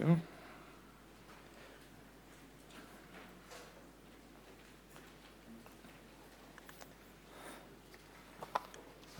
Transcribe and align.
go. 0.00 0.16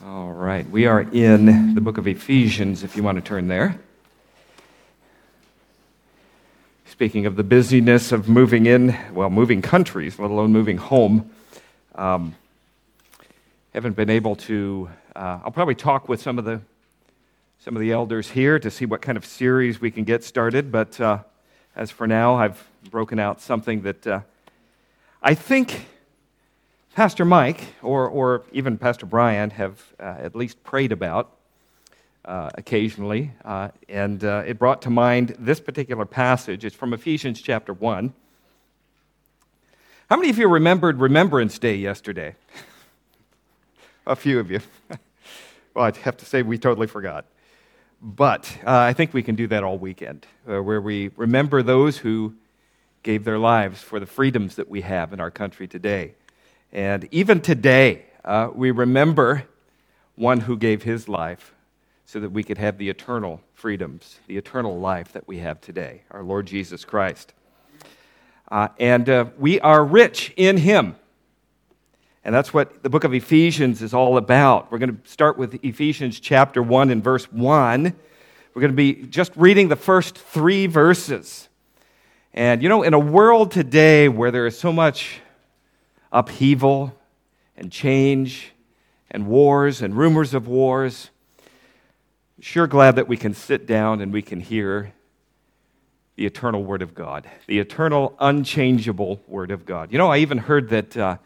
All 0.05 0.33
right, 0.33 0.69
we 0.69 0.87
are 0.87 1.03
in 1.03 1.75
the 1.75 1.81
book 1.81 1.97
of 1.97 2.09
Ephesians, 2.09 2.83
if 2.83 2.97
you 2.97 3.05
want 3.05 3.19
to 3.19 3.23
turn 3.23 3.47
there. 3.47 3.79
Speaking 6.87 7.27
of 7.27 7.37
the 7.37 7.45
busyness 7.45 8.11
of 8.11 8.29
moving 8.29 8.67
in, 8.67 8.97
well, 9.13 9.31
moving 9.31 9.63
countries, 9.63 10.19
let 10.19 10.31
alone 10.31 10.53
moving 10.53 10.79
home, 10.79 11.31
um, 11.95 12.35
haven't 13.73 13.95
been 13.95 14.11
able 14.11 14.35
to. 14.37 14.89
Uh, 15.15 15.39
I'll 15.45 15.53
probably 15.53 15.77
talk 15.77 16.09
with 16.09 16.21
some 16.21 16.37
of 16.37 16.45
the 16.45 16.61
some 17.59 17.77
of 17.77 17.81
the 17.81 17.93
elders 17.93 18.31
here 18.31 18.59
to 18.59 18.71
see 18.71 18.87
what 18.87 19.03
kind 19.03 19.17
of 19.17 19.25
series 19.25 19.81
we 19.81 19.91
can 19.91 20.05
get 20.05 20.23
started. 20.25 20.71
But 20.71 21.01
uh, 21.01 21.19
as 21.77 21.91
for 21.91 22.07
now, 22.07 22.35
I've 22.35 22.67
broken 22.91 23.19
out 23.19 23.41
something 23.41 23.83
that 23.83 24.07
uh, 24.07 24.21
I 25.23 25.35
think 25.35 25.87
Pastor 26.95 27.25
Mike 27.25 27.75
or, 27.83 28.09
or 28.09 28.45
even 28.53 28.79
Pastor 28.79 29.07
Brian 29.07 29.51
have 29.51 29.83
uh, 29.99 30.17
at 30.19 30.37
least 30.37 30.63
prayed 30.63 30.93
about 30.93 31.33
uh, 32.25 32.51
occasionally. 32.55 33.33
Uh, 33.45 33.69
and 33.89 34.25
uh, 34.25 34.45
it 34.47 34.59
brought 34.59 34.83
to 34.83 34.91
mind 34.91 35.35
this 35.39 35.61
particular 35.61 36.05
passage. 36.05 36.65
It's 36.65 36.77
from 36.77 36.95
Ephesians 36.95 37.41
chapter 37.41 37.73
1. 37.73 38.13
How 40.09 40.17
many 40.17 40.31
of 40.31 40.39
you 40.39 40.49
remembered 40.49 41.01
Remembrance 41.01 41.59
Day 41.59 41.77
yesterday? 41.77 42.37
A 44.07 44.15
few 44.15 44.39
of 44.39 44.51
you. 44.51 44.61
well, 45.75 45.87
I'd 45.87 45.97
have 45.99 46.17
to 46.19 46.25
say 46.25 46.43
we 46.43 46.59
totally 46.59 46.87
forgot. 46.87 47.25
But 48.01 48.59
uh, 48.67 48.77
I 48.79 48.93
think 48.93 49.15
we 49.15 49.23
can 49.23 49.35
do 49.35 49.47
that 49.49 49.65
all 49.65 49.79
weekend, 49.79 50.27
uh, 50.49 50.63
where 50.63 50.81
we 50.81 51.11
remember 51.17 51.63
those 51.63 51.99
who 51.99 52.35
gave 53.03 53.25
their 53.25 53.39
lives 53.39 53.83
for 53.83 54.01
the 54.01 54.07
freedoms 54.07 54.57
that 54.57 54.69
we 54.69 54.81
have 54.83 55.13
in 55.13 55.21
our 55.21 55.31
country 55.31 55.67
today. 55.67 56.15
And 56.73 57.09
even 57.13 57.41
today, 57.41 58.05
uh, 58.25 58.51
we 58.55 58.71
remember 58.71 59.45
one 60.17 60.41
who 60.41 60.57
gave 60.57 60.83
his 60.83 61.09
life 61.09 61.55
so 62.07 62.21
that 62.21 62.31
we 62.31 62.43
could 62.43 62.59
have 62.59 62.79
the 62.79 62.89
eternal 62.89 63.41
freedoms, 63.55 64.19
the 64.27 64.37
eternal 64.37 64.79
life 64.79 65.13
that 65.13 65.27
we 65.27 65.39
have 65.39 65.61
today, 65.61 66.03
our 66.11 66.23
Lord 66.23 66.47
Jesus 66.47 66.85
Christ. 66.85 67.33
Uh, 68.51 68.69
and 68.79 69.09
uh, 69.09 69.27
we 69.39 69.61
are 69.61 69.85
rich 69.85 70.33
in 70.37 70.59
him. 70.59 70.97
And 72.25 72.35
that's 72.35 72.55
what 72.55 72.83
the 72.83 72.89
book 72.89 73.05
of 73.05 73.13
Ephesians 73.13 73.83
is 73.83 73.93
all 73.93 74.17
about. 74.17 74.73
We're 74.73 74.79
going 74.79 74.97
to 74.97 75.09
start 75.09 75.37
with 75.37 75.63
Ephesians 75.63 76.19
chapter 76.19 76.63
1 76.63 76.89
and 76.89 77.05
verse 77.05 77.31
1. 77.31 77.85
We're 78.55 78.61
going 78.61 78.73
to 78.73 78.77
be 78.77 78.95
just 78.95 79.37
reading 79.37 79.69
the 79.69 79.77
first 79.77 80.17
three 80.17 80.67
verses. 80.67 81.51
And 82.33 82.63
you 82.63 82.71
know, 82.71 82.83
in 82.83 82.95
a 82.95 82.99
world 82.99 83.51
today 83.51 84.09
where 84.09 84.31
there 84.31 84.47
is 84.47 84.59
so 84.59 84.73
much 84.73 85.21
upheaval 86.11 86.99
and 87.59 87.71
change 87.71 88.53
and 89.11 89.27
wars 89.27 89.83
and 89.83 89.95
rumors 89.95 90.33
of 90.33 90.49
wars, 90.49 91.11
sure 92.41 92.67
glad 92.67 92.97
that 92.97 93.07
we 93.07 93.19
can 93.19 93.35
sit 93.35 93.67
down 93.67 94.01
and 94.01 94.15
we 94.15 94.23
can 94.23 94.41
hear 94.41 94.95
the 96.17 96.25
eternal 96.25 96.65
Word 96.65 96.81
of 96.81 96.95
God, 96.95 97.29
the 97.47 97.59
eternal, 97.59 98.17
unchangeable 98.19 99.21
Word 99.27 99.51
of 99.51 99.67
God. 99.67 99.93
You 99.93 99.99
know, 99.99 100.11
I 100.11 100.19
even 100.19 100.39
heard 100.39 100.71
that. 100.71 100.97
Uh, 100.97 101.17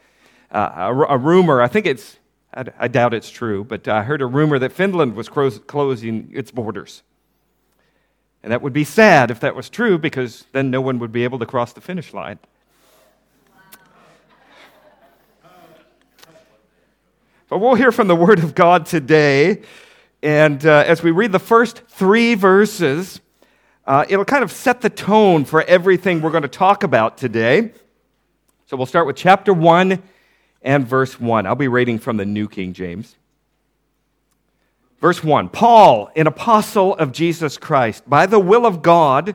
uh, 0.50 0.70
a, 0.74 1.14
a, 1.14 1.18
rumor, 1.18 1.60
I 1.60 1.68
think 1.68 1.86
it's, 1.86 2.16
I, 2.54 2.64
I, 2.78 2.88
doubt 2.88 3.14
it's 3.14 3.30
true, 3.30 3.64
but 3.64 3.86
I 3.86 4.02
heard 4.02 4.22
a 4.22 4.26
rumor 4.26 4.58
that 4.58 4.72
Finland 4.72 5.14
was 5.14 5.28
closing 5.28 6.30
its 6.32 6.50
borders. 6.50 7.02
And 8.42 8.52
that 8.52 8.62
would 8.62 8.72
be 8.72 8.84
sad 8.84 9.30
if 9.30 9.40
that 9.40 9.54
was 9.54 9.68
true 9.68 9.98
because 9.98 10.46
then 10.52 10.70
no 10.70 10.80
one 10.80 10.98
would 11.00 11.12
be 11.12 11.24
able 11.24 11.38
to 11.40 11.46
cross 11.46 11.72
the 11.72 11.80
finish 11.80 12.14
line. 12.14 12.38
But 17.48 17.58
we'll 17.58 17.74
hear 17.76 17.92
from 17.92 18.08
the 18.08 18.16
Word 18.16 18.40
of 18.40 18.54
God 18.54 18.84
today. 18.84 19.62
And 20.22 20.64
uh, 20.66 20.84
as 20.86 21.02
we 21.02 21.10
read 21.10 21.32
the 21.32 21.38
first 21.38 21.82
three 21.88 22.34
verses, 22.34 23.20
uh, 23.86 24.04
it'll 24.08 24.26
kind 24.26 24.44
of 24.44 24.52
set 24.52 24.82
the 24.82 24.90
tone 24.90 25.46
for 25.46 25.62
everything 25.62 26.20
we're 26.20 26.30
going 26.30 26.42
to 26.42 26.48
talk 26.48 26.82
about 26.82 27.16
today. 27.16 27.72
So 28.66 28.76
we'll 28.76 28.84
start 28.84 29.06
with 29.06 29.16
chapter 29.16 29.54
1 29.54 30.02
and 30.68 30.86
verse 30.86 31.18
1. 31.18 31.46
I'll 31.46 31.54
be 31.54 31.66
reading 31.66 31.98
from 31.98 32.18
the 32.18 32.26
New 32.26 32.46
King 32.46 32.74
James. 32.74 33.16
Verse 35.00 35.24
1 35.24 35.48
Paul, 35.48 36.10
an 36.14 36.26
apostle 36.26 36.94
of 36.96 37.10
Jesus 37.10 37.56
Christ, 37.56 38.08
by 38.08 38.26
the 38.26 38.38
will 38.38 38.66
of 38.66 38.82
God, 38.82 39.34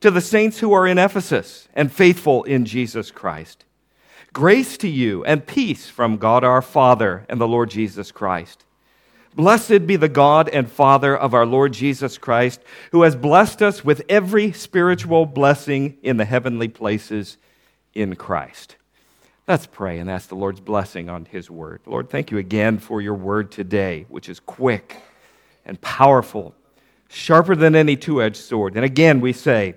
to 0.00 0.10
the 0.10 0.22
saints 0.22 0.60
who 0.60 0.72
are 0.72 0.86
in 0.86 0.96
Ephesus 0.96 1.68
and 1.74 1.92
faithful 1.92 2.42
in 2.44 2.64
Jesus 2.64 3.10
Christ. 3.10 3.66
Grace 4.32 4.78
to 4.78 4.88
you 4.88 5.22
and 5.26 5.46
peace 5.46 5.90
from 5.90 6.16
God 6.16 6.42
our 6.42 6.62
Father 6.62 7.26
and 7.28 7.38
the 7.38 7.46
Lord 7.46 7.68
Jesus 7.68 8.10
Christ. 8.10 8.64
Blessed 9.34 9.86
be 9.86 9.96
the 9.96 10.08
God 10.08 10.48
and 10.48 10.70
Father 10.70 11.14
of 11.14 11.34
our 11.34 11.44
Lord 11.44 11.74
Jesus 11.74 12.16
Christ, 12.16 12.62
who 12.92 13.02
has 13.02 13.14
blessed 13.14 13.60
us 13.60 13.84
with 13.84 14.02
every 14.08 14.52
spiritual 14.52 15.26
blessing 15.26 15.98
in 16.02 16.16
the 16.16 16.24
heavenly 16.24 16.68
places 16.68 17.36
in 17.92 18.16
Christ. 18.16 18.76
Let's 19.48 19.66
pray 19.66 19.98
and 19.98 20.08
ask 20.08 20.28
the 20.28 20.36
Lord's 20.36 20.60
blessing 20.60 21.08
on 21.08 21.24
His 21.24 21.50
word. 21.50 21.80
Lord, 21.84 22.08
thank 22.08 22.30
you 22.30 22.38
again 22.38 22.78
for 22.78 23.00
your 23.00 23.14
word 23.14 23.50
today, 23.50 24.06
which 24.08 24.28
is 24.28 24.38
quick 24.38 25.02
and 25.66 25.80
powerful, 25.80 26.54
sharper 27.08 27.56
than 27.56 27.74
any 27.74 27.96
two 27.96 28.22
edged 28.22 28.36
sword. 28.36 28.76
And 28.76 28.84
again, 28.84 29.20
we 29.20 29.32
say, 29.32 29.74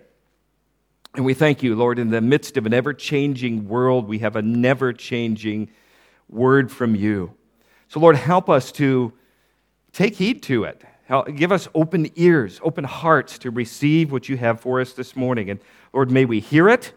and 1.16 1.26
we 1.26 1.34
thank 1.34 1.64
you, 1.64 1.76
Lord, 1.76 1.98
in 1.98 2.12
the 2.12 2.22
midst 2.22 2.58
of 2.58 2.68
an 2.68 2.76
ever 2.76 2.94
changing 2.94 3.68
world, 3.68 4.08
we 4.08 4.20
have 4.20 4.36
a 4.36 4.42
never 4.44 4.94
changing 4.94 5.72
word 6.30 6.72
from 6.72 6.94
you. 6.94 7.34
So, 7.88 8.00
Lord, 8.00 8.18
help 8.18 8.52
us 8.52 8.72
to 8.74 9.14
take 9.94 10.16
heed 10.16 10.44
to 10.44 10.66
it. 10.66 10.84
give 11.36 11.52
us 11.52 11.68
open 11.74 12.12
ears, 12.16 12.60
open 12.62 12.84
hearts 12.84 13.40
to 13.40 13.50
receive 13.50 14.12
what 14.12 14.30
you 14.30 14.38
have 14.38 14.60
for 14.60 14.80
us 14.80 14.94
this 14.94 15.16
morning. 15.16 15.50
And 15.50 15.60
Lord, 15.92 16.12
may 16.12 16.26
we 16.26 16.40
hear 16.40 16.70
it, 16.70 16.94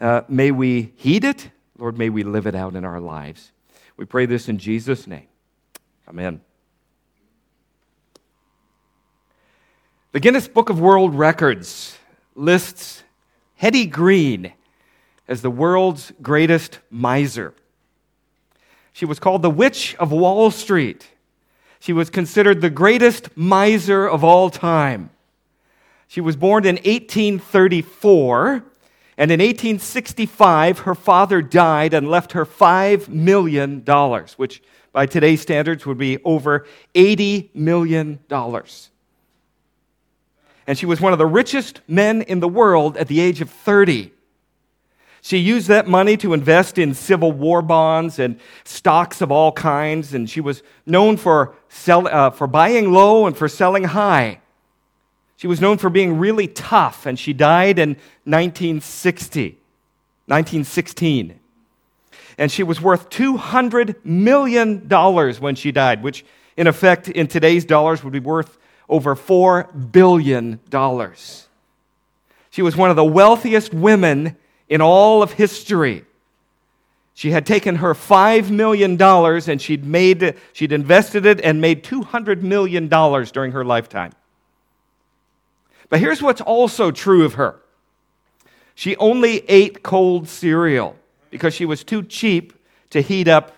uh, 0.00 0.22
may 0.28 0.50
we 0.50 0.92
heed 0.96 1.24
it, 1.24 1.50
Lord, 1.78 1.98
may 1.98 2.08
we 2.08 2.22
live 2.22 2.46
it 2.46 2.54
out 2.54 2.74
in 2.74 2.84
our 2.84 3.00
lives. 3.00 3.52
We 3.96 4.04
pray 4.04 4.26
this 4.26 4.48
in 4.48 4.58
Jesus' 4.58 5.06
name. 5.06 5.28
Amen. 6.08 6.40
The 10.12 10.20
Guinness 10.20 10.48
Book 10.48 10.70
of 10.70 10.80
World 10.80 11.14
Records 11.14 11.98
lists 12.34 13.02
Hetty 13.56 13.86
Green 13.86 14.52
as 15.28 15.42
the 15.42 15.50
world's 15.50 16.12
greatest 16.22 16.78
miser. 16.90 17.52
She 18.92 19.04
was 19.04 19.18
called 19.18 19.42
the 19.42 19.50
Witch 19.50 19.94
of 19.96 20.12
Wall 20.12 20.50
Street. 20.50 21.08
She 21.80 21.92
was 21.92 22.08
considered 22.08 22.60
the 22.60 22.70
greatest 22.70 23.36
miser 23.36 24.08
of 24.08 24.24
all 24.24 24.48
time. 24.48 25.10
She 26.08 26.20
was 26.20 26.36
born 26.36 26.64
in 26.64 26.76
1834 26.76 28.64
and 29.18 29.30
in 29.30 29.40
1865, 29.40 30.80
her 30.80 30.94
father 30.94 31.40
died 31.40 31.94
and 31.94 32.10
left 32.10 32.32
her 32.32 32.44
$5 32.44 33.08
million, 33.08 33.80
which 34.36 34.62
by 34.92 35.06
today's 35.06 35.40
standards 35.40 35.86
would 35.86 35.96
be 35.96 36.22
over 36.22 36.66
$80 36.94 37.54
million. 37.54 38.18
And 40.66 40.76
she 40.78 40.84
was 40.84 41.00
one 41.00 41.12
of 41.12 41.18
the 41.18 41.26
richest 41.26 41.80
men 41.88 42.22
in 42.22 42.40
the 42.40 42.48
world 42.48 42.96
at 42.98 43.08
the 43.08 43.20
age 43.20 43.40
of 43.40 43.48
30. 43.48 44.12
She 45.22 45.38
used 45.38 45.68
that 45.68 45.88
money 45.88 46.16
to 46.18 46.34
invest 46.34 46.76
in 46.76 46.94
Civil 46.94 47.32
War 47.32 47.62
bonds 47.62 48.18
and 48.18 48.38
stocks 48.64 49.20
of 49.20 49.32
all 49.32 49.50
kinds, 49.50 50.12
and 50.12 50.28
she 50.28 50.40
was 50.40 50.62
known 50.84 51.16
for, 51.16 51.56
sell, 51.68 52.06
uh, 52.06 52.30
for 52.30 52.46
buying 52.46 52.92
low 52.92 53.26
and 53.26 53.36
for 53.36 53.48
selling 53.48 53.84
high. 53.84 54.40
She 55.36 55.46
was 55.46 55.60
known 55.60 55.78
for 55.78 55.90
being 55.90 56.18
really 56.18 56.48
tough, 56.48 57.06
and 57.06 57.18
she 57.18 57.32
died 57.32 57.78
in 57.78 57.90
1960, 58.24 59.58
1916. 60.26 61.38
And 62.38 62.50
she 62.50 62.62
was 62.62 62.80
worth 62.80 63.10
$200 63.10 64.04
million 64.04 64.88
when 64.88 65.54
she 65.54 65.72
died, 65.72 66.02
which, 66.02 66.24
in 66.56 66.66
effect, 66.66 67.08
in 67.08 67.26
today's 67.26 67.64
dollars, 67.64 68.02
would 68.02 68.12
be 68.12 68.18
worth 68.18 68.58
over 68.88 69.14
$4 69.14 69.92
billion. 69.92 70.60
She 72.50 72.62
was 72.62 72.76
one 72.76 72.90
of 72.90 72.96
the 72.96 73.04
wealthiest 73.04 73.74
women 73.74 74.36
in 74.68 74.80
all 74.80 75.22
of 75.22 75.32
history. 75.32 76.04
She 77.14 77.30
had 77.30 77.46
taken 77.46 77.76
her 77.76 77.94
$5 77.94 78.50
million 78.50 79.00
and 79.00 79.62
she'd, 79.62 79.84
made, 79.84 80.34
she'd 80.52 80.72
invested 80.72 81.24
it 81.24 81.40
and 81.40 81.60
made 81.60 81.82
$200 81.84 82.42
million 82.42 82.88
during 82.88 83.52
her 83.52 83.64
lifetime. 83.64 84.12
But 85.88 86.00
here's 86.00 86.22
what's 86.22 86.40
also 86.40 86.90
true 86.90 87.24
of 87.24 87.34
her 87.34 87.60
she 88.74 88.94
only 88.96 89.38
ate 89.48 89.82
cold 89.82 90.28
cereal 90.28 90.96
because 91.30 91.54
she 91.54 91.64
was 91.64 91.82
too 91.82 92.02
cheap 92.02 92.52
to 92.90 93.00
heat 93.00 93.26
up 93.26 93.56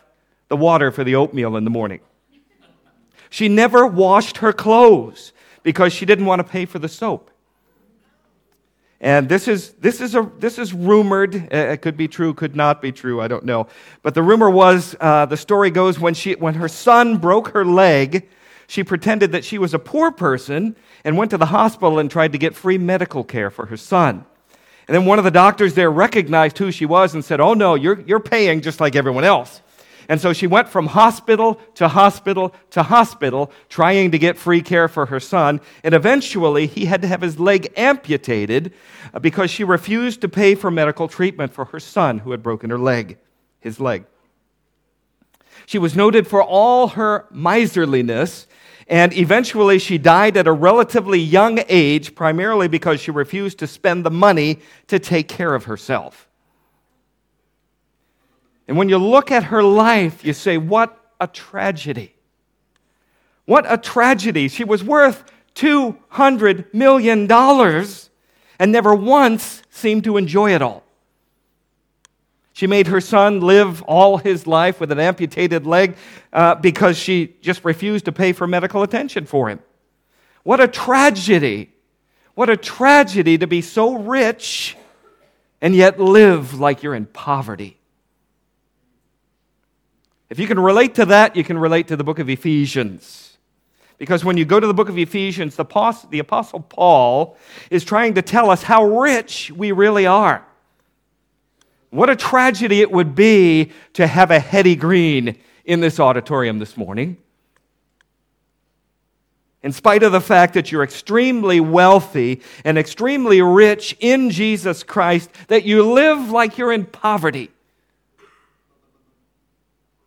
the 0.48 0.56
water 0.56 0.90
for 0.90 1.04
the 1.04 1.16
oatmeal 1.16 1.56
in 1.56 1.64
the 1.64 1.70
morning. 1.70 2.00
She 3.28 3.48
never 3.48 3.86
washed 3.86 4.38
her 4.38 4.52
clothes 4.52 5.32
because 5.62 5.92
she 5.92 6.06
didn't 6.06 6.25
want 6.25 6.38
to 6.38 6.44
pay 6.44 6.64
for 6.64 6.78
the 6.78 6.88
soap. 6.88 7.30
And 9.00 9.28
this 9.28 9.46
is, 9.46 9.72
this 9.75 10.00
is, 10.00 10.14
a, 10.14 10.30
this 10.38 10.58
is 10.58 10.72
rumored. 10.72 11.34
It 11.34 11.82
could 11.82 11.96
be 11.96 12.08
true, 12.08 12.34
could 12.34 12.56
not 12.56 12.82
be 12.82 12.90
true, 12.90 13.20
I 13.20 13.28
don't 13.28 13.44
know. 13.44 13.69
But 14.02 14.14
the 14.14 14.22
rumor 14.22 14.50
was 14.50 14.96
uh, 15.00 15.26
the 15.26 15.36
story 15.36 15.70
goes 15.70 16.00
when, 16.00 16.14
she, 16.14 16.34
when 16.34 16.54
her 16.54 16.69
son 16.69 17.19
broke 17.19 17.48
her 17.48 17.64
leg, 17.64 18.28
she 18.69 18.85
pretended 18.85 19.32
that 19.32 19.47
she 19.47 19.59
was 19.59 19.73
a 19.73 19.79
poor 19.79 20.12
person 20.12 20.76
and 21.03 21.17
went 21.17 21.31
to 21.31 21.38
the 21.38 21.47
hospital 21.47 21.99
and 21.99 22.11
tried 22.11 22.32
to 22.32 22.38
get 22.38 22.55
free 22.55 22.76
medical 22.76 23.25
care 23.25 23.50
for 23.50 23.67
her 23.67 23.79
son. 23.79 24.26
And 24.87 24.94
then 24.94 25.06
one 25.06 25.19
of 25.19 25.25
the 25.25 25.31
doctors 25.31 25.73
there 25.73 25.91
recognized 25.91 26.59
who 26.59 26.70
she 26.70 26.85
was 26.85 27.15
and 27.15 27.25
said, 27.25 27.41
Oh, 27.41 27.55
no, 27.55 27.75
you're, 27.75 28.00
you're 28.03 28.20
paying 28.20 28.61
just 28.61 28.79
like 28.79 28.94
everyone 28.94 29.25
else. 29.25 29.62
And 30.06 30.20
so 30.20 30.35
she 30.35 30.47
went 30.47 30.69
from 30.69 30.87
hospital 30.87 31.61
to 31.76 31.88
hospital 31.88 32.55
to 32.70 32.82
hospital 32.82 33.50
trying 33.70 34.11
to 34.11 34.19
get 34.19 34.37
free 34.37 34.61
care 34.61 34.87
for 34.87 35.06
her 35.06 35.21
son. 35.21 35.62
And 35.82 35.94
eventually 35.94 36.67
he 36.67 36.85
had 36.85 37.00
to 37.03 37.09
have 37.09 37.23
his 37.23 37.41
leg 37.41 37.73
amputated 37.75 38.75
uh, 39.14 39.19
because 39.19 39.50
she 39.50 39.64
refused 39.64 40.21
to 40.21 40.29
pay 40.29 40.55
for 40.55 40.71
medical 40.71 41.09
treatment 41.09 41.55
for 41.55 41.67
her 41.67 41.81
son 41.81 42.19
who 42.19 42.32
had 42.32 42.43
broken 42.43 42.69
her 42.69 42.79
leg, 42.79 43.17
his 43.61 43.81
leg. 43.81 44.05
She 45.67 45.79
was 45.79 45.94
noted 45.94 46.26
for 46.26 46.43
all 46.43 46.88
her 46.88 47.26
miserliness, 47.31 48.47
and 48.88 49.12
eventually 49.12 49.79
she 49.79 49.99
died 49.99 50.37
at 50.38 50.46
a 50.46 50.52
relatively 50.52 51.20
young 51.20 51.61
age, 51.69 52.14
primarily 52.14 52.69
because 52.69 53.00
she 53.00 53.11
refused 53.11 53.58
to 53.58 53.67
spend 53.67 54.05
the 54.05 54.11
money 54.11 54.61
to 54.87 54.99
take 54.99 55.29
care 55.29 55.55
of 55.55 55.64
herself. 55.64 56.26
And 58.67 58.76
when 58.76 58.88
you 58.88 58.99
look 58.99 59.31
at 59.31 59.44
her 59.44 59.62
life, 59.62 60.25
you 60.25 60.32
say, 60.32 60.56
What 60.56 60.99
a 61.20 61.26
tragedy! 61.26 62.14
What 63.44 63.64
a 63.67 63.79
tragedy. 63.79 64.49
She 64.49 64.64
was 64.64 64.85
worth 64.85 65.25
$200 65.55 66.75
million 66.75 67.31
and 67.31 68.73
never 68.73 68.94
once 68.94 69.62
seemed 69.70 70.05
to 70.05 70.19
enjoy 70.19 70.55
it 70.55 70.61
all. 70.61 70.85
She 72.58 72.66
made 72.66 72.88
her 72.88 73.00
son 73.00 73.38
live 73.40 73.82
all 73.82 74.16
his 74.16 74.44
life 74.44 74.81
with 74.81 74.90
an 74.90 74.99
amputated 74.99 75.64
leg 75.64 75.96
uh, 76.32 76.56
because 76.56 76.99
she 76.99 77.37
just 77.40 77.64
refused 77.64 78.06
to 78.06 78.10
pay 78.10 78.32
for 78.32 78.49
medical 78.49 78.82
attention 78.82 79.26
for 79.26 79.49
him. 79.49 79.60
What 80.43 80.58
a 80.58 80.66
tragedy. 80.66 81.70
What 82.34 82.50
a 82.50 82.56
tragedy 82.56 83.38
to 83.38 83.46
be 83.46 83.60
so 83.60 83.99
rich 83.99 84.76
and 85.60 85.72
yet 85.72 86.00
live 86.00 86.58
like 86.58 86.82
you're 86.82 86.96
in 86.96 87.06
poverty. 87.06 87.78
If 90.28 90.40
you 90.40 90.49
can 90.49 90.58
relate 90.58 90.96
to 90.96 91.06
that, 91.06 91.37
you 91.37 91.44
can 91.44 91.58
relate 91.58 91.87
to 91.87 91.96
the 91.96 92.02
book 92.02 92.19
of 92.19 92.28
Ephesians. 92.28 93.38
Because 93.99 94.25
when 94.25 94.37
you 94.37 94.44
go 94.44 94.58
to 94.58 94.66
the 94.66 94.75
book 94.75 94.88
of 94.88 94.99
Ephesians, 94.99 95.54
the 95.54 95.62
Apostle, 95.62 96.11
the 96.11 96.19
Apostle 96.19 96.58
Paul 96.58 97.37
is 97.70 97.84
trying 97.84 98.14
to 98.14 98.22
tell 98.22 98.50
us 98.50 98.64
how 98.64 98.84
rich 98.84 99.52
we 99.52 99.70
really 99.70 100.06
are. 100.06 100.44
What 101.90 102.11
a 102.11 102.17
tragedy 102.17 102.81
it 102.81 102.90
would 102.90 103.14
be 103.14 103.73
to 103.94 104.06
have 104.06 104.31
a 104.31 104.38
Hetty 104.38 104.76
Green 104.76 105.38
in 105.64 105.81
this 105.81 105.99
auditorium 105.99 106.58
this 106.58 106.76
morning. 106.76 107.17
In 109.62 109.73
spite 109.73 110.02
of 110.02 110.12
the 110.12 110.20
fact 110.20 110.55
that 110.55 110.70
you're 110.70 110.85
extremely 110.85 111.61
wealthy 111.61 112.43
and 112.64 112.79
extremely 112.79 113.43
rich 113.43 113.96
in 114.00 114.31
Jesus 114.31 114.82
Christ, 114.82 115.31
that 115.49 115.64
you 115.64 115.82
live 115.82 116.31
like 116.31 116.58
you're 116.58 116.73
in 116.73 116.85
poverty. 116.85 117.50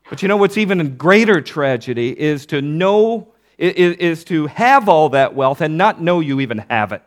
But 0.09 0.21
you 0.21 0.27
know 0.27 0.37
what's 0.37 0.57
even 0.57 0.79
a 0.81 0.85
greater 0.85 1.41
tragedy 1.41 2.17
is 2.17 2.45
to 2.47 2.61
know, 2.61 3.27
is, 3.57 3.97
is 3.97 4.23
to 4.25 4.47
have 4.47 4.87
all 4.87 5.09
that 5.09 5.35
wealth 5.35 5.61
and 5.61 5.77
not 5.77 6.01
know 6.01 6.19
you 6.19 6.39
even 6.39 6.59
have 6.69 6.91
it. 6.91 7.03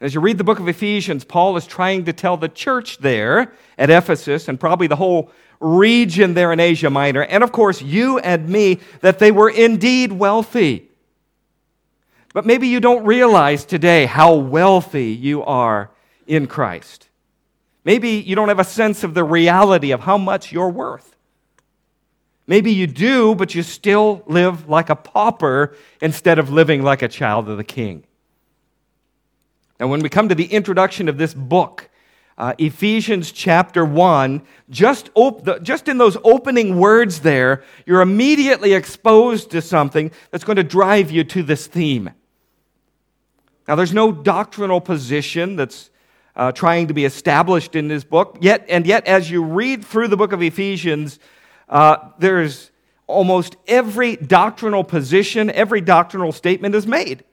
As 0.00 0.14
you 0.14 0.20
read 0.20 0.38
the 0.38 0.44
book 0.44 0.58
of 0.58 0.66
Ephesians, 0.66 1.24
Paul 1.24 1.58
is 1.58 1.66
trying 1.66 2.06
to 2.06 2.12
tell 2.14 2.38
the 2.38 2.48
church 2.48 2.98
there 2.98 3.52
at 3.76 3.90
Ephesus 3.90 4.48
and 4.48 4.58
probably 4.58 4.86
the 4.86 4.96
whole 4.96 5.30
region 5.60 6.32
there 6.32 6.52
in 6.54 6.60
Asia 6.60 6.88
Minor, 6.88 7.22
and 7.24 7.44
of 7.44 7.52
course 7.52 7.82
you 7.82 8.18
and 8.18 8.48
me, 8.48 8.80
that 9.02 9.18
they 9.18 9.30
were 9.30 9.50
indeed 9.50 10.10
wealthy. 10.12 10.88
But 12.32 12.46
maybe 12.46 12.68
you 12.68 12.80
don't 12.80 13.04
realize 13.04 13.66
today 13.66 14.06
how 14.06 14.34
wealthy 14.34 15.12
you 15.12 15.42
are 15.42 15.90
in 16.26 16.46
Christ. 16.46 17.08
Maybe 17.84 18.10
you 18.10 18.34
don't 18.34 18.48
have 18.48 18.58
a 18.58 18.64
sense 18.64 19.04
of 19.04 19.12
the 19.12 19.24
reality 19.24 19.90
of 19.90 20.00
how 20.00 20.16
much 20.16 20.50
you're 20.50 20.70
worth. 20.70 21.14
Maybe 22.46 22.72
you 22.72 22.86
do, 22.86 23.34
but 23.34 23.54
you 23.54 23.62
still 23.62 24.22
live 24.26 24.66
like 24.66 24.88
a 24.88 24.96
pauper 24.96 25.76
instead 26.00 26.38
of 26.38 26.50
living 26.50 26.82
like 26.82 27.02
a 27.02 27.08
child 27.08 27.50
of 27.50 27.58
the 27.58 27.64
king. 27.64 28.04
Now, 29.80 29.86
when 29.86 30.02
we 30.02 30.10
come 30.10 30.28
to 30.28 30.34
the 30.34 30.44
introduction 30.44 31.08
of 31.08 31.16
this 31.16 31.32
book, 31.32 31.88
uh, 32.36 32.52
Ephesians 32.58 33.32
chapter 33.32 33.82
1, 33.82 34.42
just, 34.68 35.08
op- 35.14 35.44
the, 35.44 35.58
just 35.60 35.88
in 35.88 35.96
those 35.96 36.18
opening 36.22 36.78
words 36.78 37.20
there, 37.20 37.64
you're 37.86 38.02
immediately 38.02 38.74
exposed 38.74 39.50
to 39.52 39.62
something 39.62 40.10
that's 40.30 40.44
going 40.44 40.56
to 40.56 40.62
drive 40.62 41.10
you 41.10 41.24
to 41.24 41.42
this 41.42 41.66
theme. 41.66 42.10
Now, 43.66 43.74
there's 43.74 43.94
no 43.94 44.12
doctrinal 44.12 44.82
position 44.82 45.56
that's 45.56 45.88
uh, 46.36 46.52
trying 46.52 46.88
to 46.88 46.94
be 46.94 47.06
established 47.06 47.74
in 47.74 47.88
this 47.88 48.04
book. 48.04 48.36
Yet, 48.42 48.66
and 48.68 48.86
yet, 48.86 49.06
as 49.06 49.30
you 49.30 49.42
read 49.42 49.82
through 49.82 50.08
the 50.08 50.16
book 50.16 50.32
of 50.32 50.42
Ephesians, 50.42 51.18
uh, 51.70 51.96
there's 52.18 52.70
almost 53.06 53.56
every 53.66 54.16
doctrinal 54.16 54.84
position, 54.84 55.50
every 55.50 55.80
doctrinal 55.80 56.32
statement 56.32 56.74
is 56.74 56.86
made. 56.86 57.24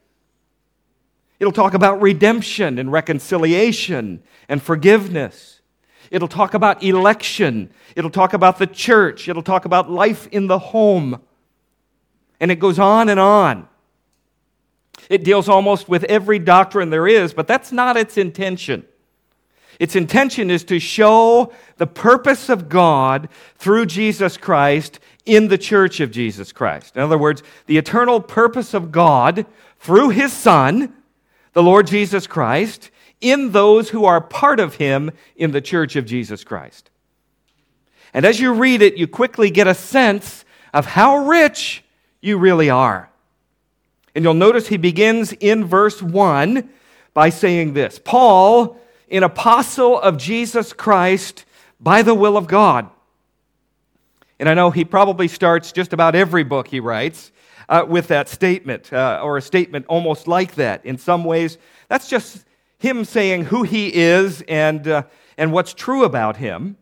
It'll 1.39 1.53
talk 1.53 1.73
about 1.73 2.01
redemption 2.01 2.79
and 2.79 2.91
reconciliation 2.91 4.23
and 4.49 4.61
forgiveness. 4.61 5.61
It'll 6.09 6.27
talk 6.27 6.53
about 6.53 6.83
election. 6.83 7.69
It'll 7.95 8.09
talk 8.09 8.33
about 8.33 8.59
the 8.59 8.67
church. 8.67 9.27
It'll 9.27 9.43
talk 9.43 9.65
about 9.65 9.91
life 9.91 10.27
in 10.31 10.47
the 10.47 10.59
home. 10.59 11.21
And 12.39 12.51
it 12.51 12.59
goes 12.59 12.79
on 12.79 13.09
and 13.09 13.19
on. 13.19 13.67
It 15.09 15.23
deals 15.23 15.47
almost 15.47 15.87
with 15.87 16.03
every 16.05 16.39
doctrine 16.39 16.89
there 16.89 17.07
is, 17.07 17.33
but 17.33 17.47
that's 17.47 17.71
not 17.71 17.97
its 17.97 18.17
intention. 18.17 18.85
Its 19.79 19.95
intention 19.95 20.49
is 20.49 20.63
to 20.65 20.79
show 20.79 21.53
the 21.77 21.87
purpose 21.87 22.49
of 22.49 22.67
God 22.67 23.29
through 23.57 23.85
Jesus 23.85 24.37
Christ 24.37 24.99
in 25.25 25.49
the 25.49 25.57
church 25.57 25.99
of 25.99 26.09
Jesus 26.09 26.51
Christ. 26.51 26.95
In 26.95 27.03
other 27.03 27.17
words, 27.17 27.43
the 27.67 27.77
eternal 27.77 28.19
purpose 28.19 28.73
of 28.73 28.91
God 28.91 29.45
through 29.79 30.09
his 30.09 30.33
Son, 30.33 30.93
the 31.57 31.63
Lord 31.63 31.87
Jesus 31.87 32.27
Christ, 32.27 32.91
in 33.19 33.51
those 33.51 33.89
who 33.89 34.05
are 34.05 34.21
part 34.21 34.59
of 34.59 34.75
him 34.75 35.09
in 35.35 35.49
the 35.49 35.59
church 35.59 35.95
of 35.95 36.05
Jesus 36.05 36.43
Christ. 36.43 36.91
And 38.13 38.25
as 38.25 38.39
you 38.39 38.53
read 38.53 38.83
it, 38.83 38.95
you 38.95 39.07
quickly 39.07 39.49
get 39.49 39.65
a 39.65 39.73
sense 39.73 40.45
of 40.71 40.85
how 40.85 41.25
rich 41.25 41.83
you 42.21 42.37
really 42.37 42.69
are. 42.69 43.09
And 44.13 44.23
you'll 44.23 44.35
notice 44.35 44.67
he 44.67 44.77
begins 44.77 45.33
in 45.33 45.65
verse 45.65 45.99
1 45.99 46.69
by 47.15 47.31
saying 47.31 47.73
this 47.73 47.97
Paul, 47.97 48.79
an 49.09 49.23
apostle 49.23 49.99
of 49.99 50.19
Jesus 50.19 50.73
Christ 50.73 51.43
by 51.79 52.03
the 52.03 52.13
will 52.13 52.37
of 52.37 52.45
God. 52.45 52.87
And 54.39 54.47
I 54.47 54.53
know 54.53 54.69
he 54.69 54.85
probably 54.85 55.27
starts 55.27 55.71
just 55.71 55.91
about 55.91 56.13
every 56.13 56.43
book 56.43 56.67
he 56.67 56.79
writes 56.79 57.31
uh, 57.69 57.85
with 57.87 58.07
that 58.07 58.29
statement, 58.29 58.91
uh, 58.93 59.19
or 59.23 59.37
a 59.37 59.41
statement 59.41 59.85
almost 59.87 60.27
like 60.27 60.55
that. 60.55 60.85
In 60.85 60.97
some 60.97 61.23
ways, 61.23 61.57
that's 61.89 62.09
just 62.09 62.45
him 62.77 63.05
saying 63.05 63.45
who 63.45 63.63
he 63.63 63.93
is 63.93 64.43
and, 64.47 64.87
uh, 64.87 65.03
and 65.37 65.51
what's 65.51 65.73
true 65.73 66.03
about 66.03 66.37
him. 66.37 66.77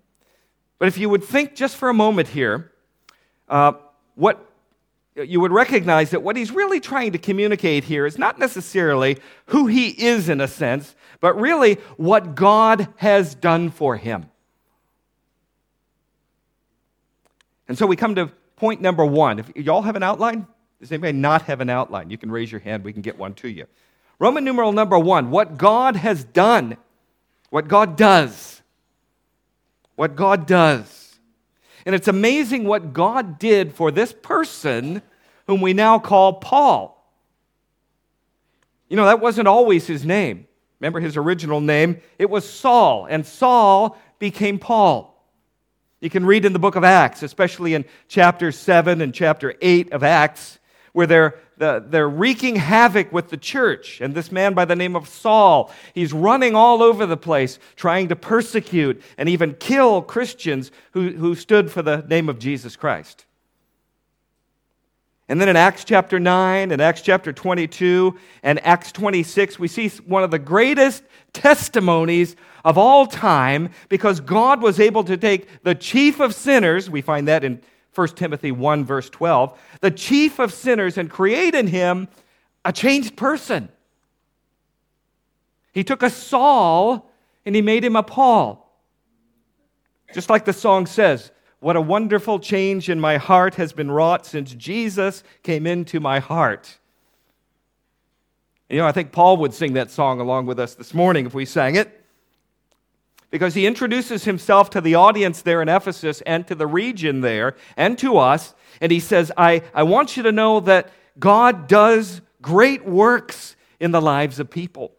But 0.78 0.88
if 0.88 0.98
you 0.98 1.10
would 1.10 1.24
think 1.24 1.56
just 1.56 1.78
for 1.78 1.90
a 1.90 1.94
moment 1.94 2.28
here, 2.28 2.72
uh, 3.48 3.74
what 4.16 4.46
you 5.16 5.40
would 5.40 5.52
recognize 5.54 6.10
that 6.10 6.22
what 6.22 6.36
he's 6.36 6.52
really 6.52 6.80
trying 6.80 7.14
to 7.14 7.18
communicate 7.18 7.86
here 7.86 8.06
is 8.06 8.18
not 8.18 8.38
necessarily 8.38 9.18
who 9.48 9.68
he 9.68 9.90
is 9.90 10.28
in 10.28 10.42
a 10.42 10.48
sense, 10.48 10.94
but 11.22 11.40
really 11.40 11.76
what 11.96 12.36
God 12.36 12.90
has 12.98 13.34
done 13.34 13.70
for 13.70 13.96
him. 13.96 14.26
And 17.68 17.78
so 17.78 17.88
we 17.88 17.96
come 17.96 18.16
to 18.16 18.28
point 18.58 18.82
number 18.82 19.06
one. 19.06 19.40
If 19.40 19.56
y'all 19.56 19.82
have 19.84 19.96
an 19.96 20.04
outline? 20.04 20.48
Does 20.86 20.92
anybody 20.92 21.18
not 21.18 21.42
have 21.44 21.62
an 21.62 21.70
outline? 21.72 22.12
You 22.12 22.18
can 22.20 22.30
raise 22.30 22.52
your 22.52 22.62
hand, 22.62 22.84
we 22.84 22.94
can 22.94 23.02
get 23.02 23.18
one 23.18 23.34
to 23.36 23.48
you. 23.48 23.66
Roman 24.20 24.44
numeral 24.44 24.72
number 24.72 25.00
one 25.00 25.32
what 25.32 25.58
God 25.58 25.96
has 25.96 26.24
done, 26.24 26.78
what 27.50 27.68
God 27.68 27.98
does. 27.98 28.62
What 29.96 30.16
God 30.16 30.46
does. 30.46 31.18
And 31.88 31.96
it's 31.96 32.08
amazing 32.08 32.66
what 32.66 32.94
God 32.94 33.40
did 33.40 33.74
for 33.74 33.90
this 33.90 34.14
person 34.14 35.02
whom 35.48 35.60
we 35.60 35.74
now 35.74 35.98
call 35.98 36.34
Paul. 36.34 37.04
You 38.88 38.96
know, 38.96 39.06
that 39.06 39.22
wasn't 39.22 39.48
always 39.48 39.88
his 39.88 40.06
name. 40.06 40.46
Remember 40.80 41.00
his 41.00 41.18
original 41.18 41.62
name? 41.62 42.00
It 42.20 42.30
was 42.30 42.48
Saul, 42.48 43.08
and 43.10 43.26
Saul 43.26 43.98
became 44.20 44.60
Paul. 44.60 45.20
You 46.00 46.12
can 46.12 46.28
read 46.28 46.46
in 46.46 46.54
the 46.54 46.60
book 46.60 46.76
of 46.76 46.84
Acts, 46.84 47.24
especially 47.24 47.74
in 47.74 47.86
chapter 48.08 48.52
7 48.52 49.02
and 49.02 49.16
chapter 49.16 49.56
8 49.60 49.92
of 49.92 50.04
Acts, 50.04 50.60
where 50.96 51.06
they're, 51.06 51.36
they're 51.58 52.08
wreaking 52.08 52.56
havoc 52.56 53.12
with 53.12 53.28
the 53.28 53.36
church. 53.36 54.00
And 54.00 54.16
this 54.16 54.32
man 54.32 54.54
by 54.54 54.64
the 54.64 54.78
name 54.78 54.96
of 54.96 55.10
Saul, 55.10 55.70
he's 55.94 56.14
running 56.14 56.56
all 56.56 56.82
over 56.82 57.06
the 57.06 57.18
place, 57.18 57.60
trying 57.76 58.08
to 58.08 58.16
persecute 58.16 59.02
and 59.18 59.28
even 59.28 59.56
kill 59.56 60.02
Christians 60.02 60.72
who, 60.94 61.10
who 61.10 61.36
stood 61.36 61.70
for 61.70 61.82
the 61.82 62.06
name 62.08 62.30
of 62.30 62.40
Jesus 62.40 62.78
Christ. 62.78 63.26
And 65.28 65.42
then 65.42 65.50
in 65.50 65.58
Acts 65.58 65.84
chapter 65.84 66.18
9 66.18 66.72
and 66.72 66.82
Acts 66.82 67.02
chapter 67.02 67.34
22 67.34 68.18
and 68.42 68.66
Acts 68.66 68.94
26, 68.94 69.60
we 69.60 69.68
see 69.68 69.90
one 70.06 70.24
of 70.24 70.32
the 70.32 70.40
greatest 70.40 71.04
testimonies 71.34 72.38
of 72.64 72.78
all 72.78 73.06
time 73.06 73.70
because 73.90 74.22
God 74.22 74.62
was 74.62 74.80
able 74.80 75.04
to 75.04 75.18
take 75.18 75.62
the 75.64 75.76
chief 75.76 76.22
of 76.22 76.34
sinners, 76.34 76.90
we 76.90 77.02
find 77.02 77.28
that 77.28 77.44
in 77.44 77.60
1 77.96 78.08
Timothy 78.10 78.52
1, 78.52 78.84
verse 78.84 79.10
12, 79.10 79.58
the 79.82 79.92
chief 79.92 80.38
of 80.40 80.54
sinners, 80.54 80.98
and 80.98 81.10
create 81.10 81.56
in 81.56 81.68
him 81.68 82.08
a 82.66 82.74
changed 82.74 83.16
person. 83.16 83.70
He 85.72 85.84
took 85.84 86.04
a 86.04 86.10
Saul 86.10 87.10
and 87.46 87.56
he 87.56 87.62
made 87.62 87.84
him 87.84 87.96
a 87.96 88.04
Paul. 88.04 88.62
Just 90.14 90.30
like 90.30 90.46
the 90.46 90.54
song 90.54 90.86
says, 90.86 91.32
what 91.60 91.76
a 91.76 91.82
wonderful 91.82 92.40
change 92.40 92.90
in 92.90 93.00
my 93.00 93.18
heart 93.18 93.56
has 93.56 93.74
been 93.74 93.90
wrought 93.90 94.26
since 94.26 94.54
Jesus 94.54 95.24
came 95.42 95.66
into 95.66 96.00
my 96.00 96.20
heart. 96.20 96.78
You 98.70 98.78
know, 98.78 98.88
I 98.88 98.92
think 98.92 99.12
Paul 99.12 99.38
would 99.38 99.54
sing 99.54 99.74
that 99.74 99.92
song 99.92 100.20
along 100.20 100.46
with 100.46 100.60
us 100.60 100.76
this 100.76 100.94
morning 100.94 101.26
if 101.26 101.34
we 101.34 101.46
sang 101.46 101.76
it. 101.76 102.05
Because 103.32 103.54
he 103.54 103.66
introduces 103.68 104.24
himself 104.24 104.70
to 104.72 104.82
the 104.82 104.96
audience 104.96 105.42
there 105.42 105.62
in 105.62 105.68
Ephesus 105.68 106.22
and 106.22 106.48
to 106.48 106.56
the 106.56 106.68
region 106.68 107.22
there 107.22 107.56
and 107.76 107.98
to 108.00 108.18
us. 108.18 108.54
And 108.80 108.92
he 108.92 109.00
says, 109.00 109.32
I, 109.36 109.64
I 109.74 109.84
want 109.84 110.16
you 110.16 110.24
to 110.24 110.32
know 110.32 110.60
that 110.62 110.92
God 111.20 111.68
does 111.68 112.22
great 112.42 112.86
works 112.86 113.56
in 113.80 113.92
the 113.92 114.02
lives 114.02 114.40
of 114.40 114.50
people. 114.50 114.94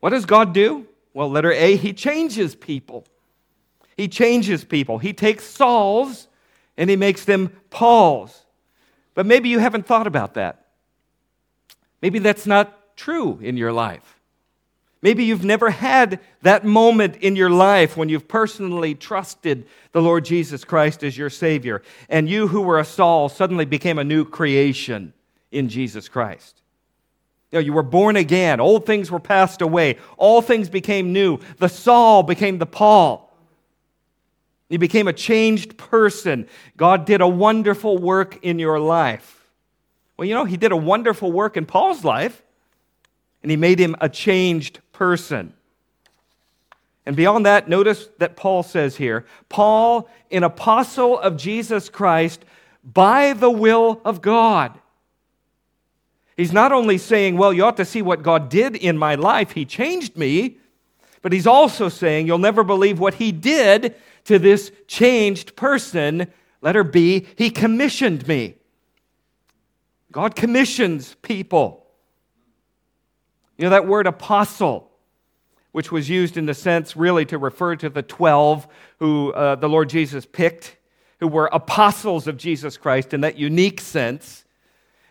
What 0.00 0.10
does 0.10 0.24
God 0.24 0.52
do? 0.52 0.86
Well, 1.12 1.30
letter 1.30 1.52
A, 1.52 1.76
he 1.76 1.92
changes 1.92 2.54
people. 2.54 3.06
He 3.96 4.08
changes 4.08 4.64
people. 4.64 4.98
He 4.98 5.12
takes 5.12 5.44
Saul's 5.44 6.28
and 6.76 6.88
he 6.88 6.96
makes 6.96 7.24
them 7.24 7.52
Paul's. 7.70 8.44
But 9.14 9.26
maybe 9.26 9.48
you 9.48 9.58
haven't 9.58 9.86
thought 9.86 10.06
about 10.06 10.34
that. 10.34 10.66
Maybe 12.00 12.18
that's 12.18 12.46
not 12.46 12.96
true 12.96 13.38
in 13.42 13.56
your 13.56 13.72
life. 13.72 14.19
Maybe 15.02 15.24
you've 15.24 15.44
never 15.44 15.70
had 15.70 16.20
that 16.42 16.64
moment 16.64 17.16
in 17.16 17.34
your 17.34 17.48
life 17.48 17.96
when 17.96 18.10
you've 18.10 18.28
personally 18.28 18.94
trusted 18.94 19.66
the 19.92 20.02
Lord 20.02 20.26
Jesus 20.26 20.62
Christ 20.64 21.02
as 21.02 21.16
your 21.16 21.30
Savior, 21.30 21.82
and 22.08 22.28
you 22.28 22.48
who 22.48 22.60
were 22.60 22.78
a 22.78 22.84
Saul 22.84 23.28
suddenly 23.28 23.64
became 23.64 23.98
a 23.98 24.04
new 24.04 24.24
creation 24.24 25.14
in 25.50 25.68
Jesus 25.68 26.08
Christ. 26.08 26.60
You, 27.50 27.58
know, 27.58 27.64
you 27.64 27.72
were 27.72 27.82
born 27.82 28.16
again, 28.16 28.60
old 28.60 28.84
things 28.84 29.10
were 29.10 29.20
passed 29.20 29.62
away, 29.62 29.96
all 30.18 30.42
things 30.42 30.68
became 30.68 31.12
new. 31.12 31.38
The 31.58 31.68
Saul 31.68 32.22
became 32.22 32.58
the 32.58 32.66
Paul. 32.66 33.26
You 34.68 34.78
became 34.78 35.08
a 35.08 35.12
changed 35.12 35.76
person. 35.76 36.46
God 36.76 37.04
did 37.06 37.20
a 37.20 37.26
wonderful 37.26 37.98
work 37.98 38.38
in 38.42 38.58
your 38.58 38.78
life. 38.78 39.50
Well, 40.16 40.28
you 40.28 40.34
know, 40.34 40.44
He 40.44 40.58
did 40.58 40.70
a 40.70 40.76
wonderful 40.76 41.32
work 41.32 41.56
in 41.56 41.64
Paul's 41.66 42.04
life, 42.04 42.42
and 43.42 43.50
He 43.50 43.56
made 43.56 43.80
him 43.80 43.96
a 44.00 44.08
changed 44.08 44.78
person. 45.00 45.54
And 47.06 47.16
beyond 47.16 47.46
that, 47.46 47.70
notice 47.70 48.10
that 48.18 48.36
Paul 48.36 48.62
says 48.62 48.96
here 48.96 49.24
Paul, 49.48 50.10
an 50.30 50.44
apostle 50.44 51.18
of 51.18 51.38
Jesus 51.38 51.88
Christ, 51.88 52.44
by 52.84 53.32
the 53.32 53.50
will 53.50 54.02
of 54.04 54.20
God. 54.20 54.78
He's 56.36 56.52
not 56.52 56.70
only 56.70 56.98
saying, 56.98 57.38
Well, 57.38 57.50
you 57.50 57.64
ought 57.64 57.78
to 57.78 57.86
see 57.86 58.02
what 58.02 58.22
God 58.22 58.50
did 58.50 58.76
in 58.76 58.98
my 58.98 59.14
life, 59.14 59.52
He 59.52 59.64
changed 59.64 60.18
me, 60.18 60.58
but 61.22 61.32
he's 61.32 61.46
also 61.46 61.88
saying, 61.88 62.26
You'll 62.26 62.36
never 62.36 62.62
believe 62.62 63.00
what 63.00 63.14
He 63.14 63.32
did 63.32 63.94
to 64.24 64.38
this 64.38 64.70
changed 64.86 65.56
person. 65.56 66.30
Letter 66.60 66.84
B, 66.84 67.26
he 67.36 67.48
commissioned 67.48 68.28
me. 68.28 68.56
God 70.12 70.36
commissions 70.36 71.16
people. 71.22 71.80
You 73.60 73.64
know 73.64 73.70
that 73.70 73.86
word 73.86 74.06
apostle, 74.06 74.89
which 75.72 75.92
was 75.92 76.08
used 76.08 76.36
in 76.36 76.46
the 76.46 76.54
sense 76.54 76.96
really 76.96 77.24
to 77.26 77.38
refer 77.38 77.76
to 77.76 77.88
the 77.88 78.02
12 78.02 78.66
who 78.98 79.32
uh, 79.32 79.54
the 79.54 79.68
Lord 79.68 79.88
Jesus 79.88 80.26
picked, 80.26 80.76
who 81.20 81.28
were 81.28 81.48
apostles 81.52 82.26
of 82.26 82.36
Jesus 82.36 82.76
Christ 82.76 83.14
in 83.14 83.20
that 83.20 83.38
unique 83.38 83.80
sense. 83.80 84.44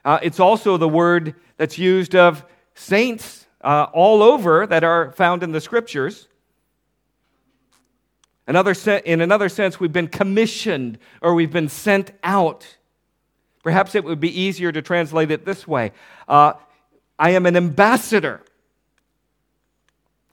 Uh, 0.04 0.20
it's 0.22 0.40
also 0.40 0.78
the 0.78 0.90
word 0.90 1.36
that's 1.58 1.78
used 1.78 2.16
of 2.16 2.46
saints 2.74 3.48
uh, 3.62 3.88
all 3.94 4.24
over 4.24 4.66
that 4.68 4.84
are 4.84 5.12
found 5.12 5.44
in 5.44 5.52
the 5.52 5.62
scriptures. 5.62 6.28
Another 8.48 8.74
in 9.06 9.22
another 9.22 9.48
sense, 9.48 9.80
we've 9.80 9.94
been 9.94 10.08
commissioned 10.08 10.98
or 11.22 11.36
we've 11.36 11.52
been 11.52 11.70
sent 11.70 12.12
out. 12.24 12.78
Perhaps 13.64 13.94
it 13.94 14.04
would 14.04 14.20
be 14.20 14.42
easier 14.42 14.72
to 14.72 14.82
translate 14.82 15.30
it 15.30 15.46
this 15.46 15.68
way 15.68 15.92
uh, 16.28 16.54
I 17.20 17.32
am 17.32 17.46
an 17.46 17.56
ambassador. 17.56 18.42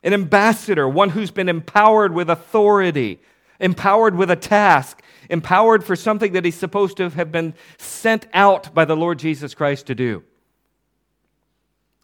An 0.03 0.13
ambassador, 0.13 0.89
one 0.89 1.11
who's 1.11 1.31
been 1.31 1.49
empowered 1.49 2.13
with 2.13 2.31
authority, 2.31 3.21
empowered 3.59 4.15
with 4.15 4.31
a 4.31 4.37
task, 4.37 5.03
empowered 5.29 5.85
for 5.85 5.97
something 5.97 6.33
that 6.33 6.45
he's 6.45 6.55
supposed 6.55 6.97
to 6.99 7.11
have 7.11 7.33
been 7.33 7.55
sent 7.79 8.27
out 8.33 8.73
by 8.75 8.85
the 8.85 8.97
Lord 8.97 9.19
Jesus 9.19 9.55
Christ 9.55 9.87
to 9.87 9.95
do. 9.95 10.23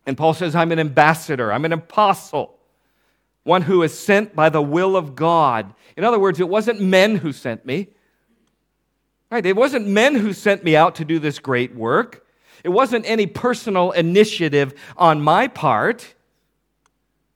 And 0.04 0.16
Paul 0.16 0.34
says, 0.34 0.56
I'm 0.56 0.72
an 0.72 0.80
ambassador, 0.80 1.52
I'm 1.52 1.64
an 1.64 1.72
apostle 1.72 2.58
one 3.44 3.62
who 3.62 3.82
is 3.82 3.96
sent 3.98 4.34
by 4.34 4.48
the 4.48 4.62
will 4.62 4.96
of 4.96 5.14
God. 5.14 5.74
In 5.96 6.04
other 6.04 6.18
words, 6.18 6.40
it 6.40 6.48
wasn't 6.48 6.80
men 6.80 7.16
who 7.16 7.32
sent 7.32 7.66
me. 7.66 7.88
Right? 9.30 9.44
It 9.44 9.56
wasn't 9.56 9.86
men 9.86 10.14
who 10.14 10.32
sent 10.32 10.62
me 10.62 10.76
out 10.76 10.96
to 10.96 11.04
do 11.04 11.18
this 11.18 11.38
great 11.38 11.74
work. 11.74 12.26
It 12.62 12.68
wasn't 12.68 13.06
any 13.06 13.26
personal 13.26 13.90
initiative 13.92 14.74
on 14.96 15.22
my 15.22 15.48
part 15.48 16.14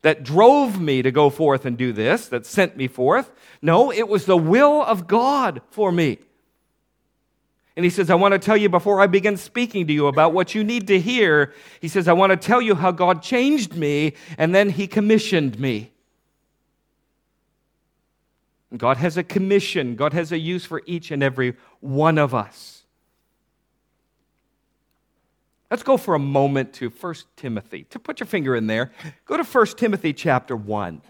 that 0.07 0.23
drove 0.23 0.81
me 0.81 1.03
to 1.03 1.11
go 1.11 1.29
forth 1.29 1.67
and 1.67 1.77
do 1.77 1.93
this, 1.93 2.29
that 2.29 2.47
sent 2.47 2.77
me 2.77 2.87
forth. 2.87 3.33
No, 3.61 3.91
it 3.91 4.07
was 4.07 4.25
the 4.25 4.37
will 4.37 4.81
of 4.85 5.09
God 5.09 5.63
for 5.73 5.91
me. 5.91 6.19
And 7.75 7.85
he 7.85 7.91
says, 7.91 8.09
I 8.09 8.15
want 8.15 8.31
to 8.31 8.39
tell 8.39 8.57
you 8.57 8.69
before 8.69 9.01
I 9.01 9.09
begin 9.09 9.37
speaking 9.37 9.85
to 9.89 9.93
you 9.93 10.07
about 10.07 10.33
what 10.33 10.55
you 10.55 10.63
need 10.63 10.87
to 10.87 11.01
hear. 11.01 11.53
He 11.81 11.89
says, 11.89 12.07
I 12.07 12.13
want 12.13 12.31
to 12.31 12.37
tell 12.37 12.63
you 12.63 12.77
how 12.77 12.93
God 12.93 13.21
changed 13.21 13.75
me, 13.75 14.13
and 14.39 14.55
then 14.55 14.71
he 14.71 14.87
commissioned 14.87 15.59
me. 15.59 15.91
God 18.77 18.99
has 18.99 19.17
a 19.17 19.25
commission, 19.25 19.97
God 19.97 20.13
has 20.13 20.31
a 20.31 20.39
use 20.39 20.65
for 20.65 20.83
each 20.87 21.11
and 21.11 21.21
every 21.21 21.57
one 21.81 22.17
of 22.17 22.33
us. 22.33 22.76
Let's 25.77 25.85
go 25.85 25.99
for 25.99 26.15
a 26.15 26.19
moment 26.19 26.73
to 26.77 26.89
1 26.89 27.15
Timothy. 27.37 27.85
To 27.91 27.99
put 27.99 28.19
your 28.19 28.27
finger 28.27 28.57
in 28.57 28.67
there, 28.67 28.93
go 29.27 29.37
to 29.37 29.45
1 29.45 29.67
Timothy 29.77 30.15
chapter 30.15 30.57
1. 30.57 31.03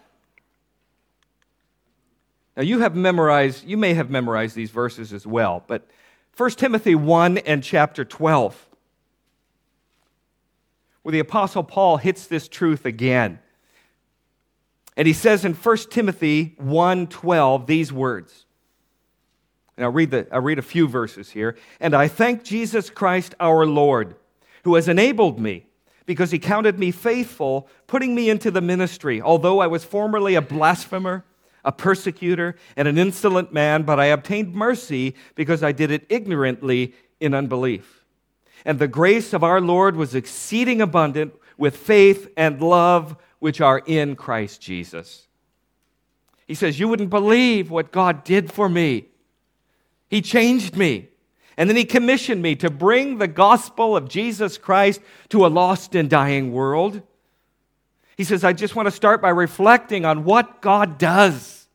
Now 2.57 2.63
you 2.65 2.81
have 2.81 2.97
memorized, 2.97 3.65
you 3.65 3.77
may 3.77 3.95
have 3.95 4.11
memorized 4.11 4.57
these 4.57 4.73
verses 4.73 5.13
as 5.13 5.25
well, 5.25 5.63
but 5.69 5.89
1 6.37 6.51
Timothy 6.51 6.97
1 6.97 7.39
and 7.39 7.63
chapter 7.63 8.05
12, 8.05 8.67
where 11.03 11.13
the 11.13 11.21
Apostle 11.21 11.63
Paul 11.63 11.99
hits 11.99 12.27
this 12.27 12.49
truth 12.49 12.85
again. 12.85 13.39
And 14.97 15.07
he 15.07 15.15
says 15.15 15.45
in 15.45 15.55
1 15.55 15.77
Timothy 15.91 16.57
1:12 16.61 17.67
these 17.69 17.93
words. 17.93 18.47
And 19.77 19.85
I'll 19.85 19.93
read, 19.93 20.11
the, 20.11 20.27
I'll 20.33 20.41
read 20.41 20.59
a 20.59 20.63
few 20.63 20.89
verses 20.89 21.31
here. 21.31 21.55
And 21.79 21.95
I 21.95 22.09
thank 22.09 22.43
Jesus 22.43 22.91
Christ 22.91 23.37
our 23.39 23.65
Lord, 23.65 24.17
who 24.67 24.75
has 24.75 24.89
enabled 24.89 25.39
me, 25.39 25.65
because 26.07 26.33
he 26.33 26.41
counted 26.41 26.77
me 26.77 26.91
faithful, 26.91 27.69
putting 27.87 28.17
me 28.17 28.29
into 28.29 28.51
the 28.51 28.61
ministry, 28.61 29.23
although 29.23 29.61
I 29.61 29.69
was 29.69 29.85
formerly 29.85 30.35
a 30.35 30.43
blasphemer, 30.43 31.25
a 31.65 31.71
persecutor, 31.71 32.57
and 32.77 32.89
an 32.89 32.99
insolent 32.99 33.53
man, 33.53 33.85
but 33.85 34.01
I 34.01 34.07
obtained 34.07 34.57
mercy 34.57 35.15
because 35.37 35.63
I 35.63 35.71
did 35.71 35.93
it 35.93 36.05
ignorantly 36.09 36.95
in 37.21 37.33
unbelief. 37.33 38.05
And 38.65 38.81
the 38.81 38.89
grace 38.89 39.33
of 39.33 39.45
our 39.45 39.61
Lord 39.61 39.95
was 39.95 40.17
exceeding 40.17 40.81
abundant 40.81 41.33
with 41.57 41.77
faith 41.77 42.29
and 42.37 42.61
love 42.61 43.17
which 43.39 43.61
are 43.61 43.85
in 43.87 44.17
Christ 44.17 44.61
Jesus. 44.61 45.29
He 46.49 46.57
says, 46.57 46.81
You 46.81 46.89
wouldn't 46.89 47.11
believe 47.11 47.71
what 47.71 47.93
God 47.93 48.25
did 48.25 48.53
for 48.53 48.69
me. 48.69 49.05
He 50.09 50.21
changed 50.23 50.77
me. 50.77 51.11
And 51.57 51.71
then 51.71 51.77
he 51.77 51.85
commissioned 51.85 52.43
me 52.43 52.55
to 52.57 52.69
bring 52.71 53.19
the 53.19 53.29
gospel 53.29 53.97
of 53.97 54.09
Jesus 54.09 54.59
Christ 54.59 55.01
to 55.31 55.47
a 55.47 55.49
lost 55.49 55.95
and 55.95 56.11
dying 56.11 56.53
world. 56.53 57.03
He 58.17 58.25
says, 58.25 58.45
I 58.45 58.53
just 58.53 58.77
want 58.77 58.87
to 58.87 58.91
start 58.91 59.23
by 59.23 59.31
reflecting 59.31 60.05
on 60.05 60.25
what 60.25 60.61
God 60.61 60.99
does, 60.99 61.67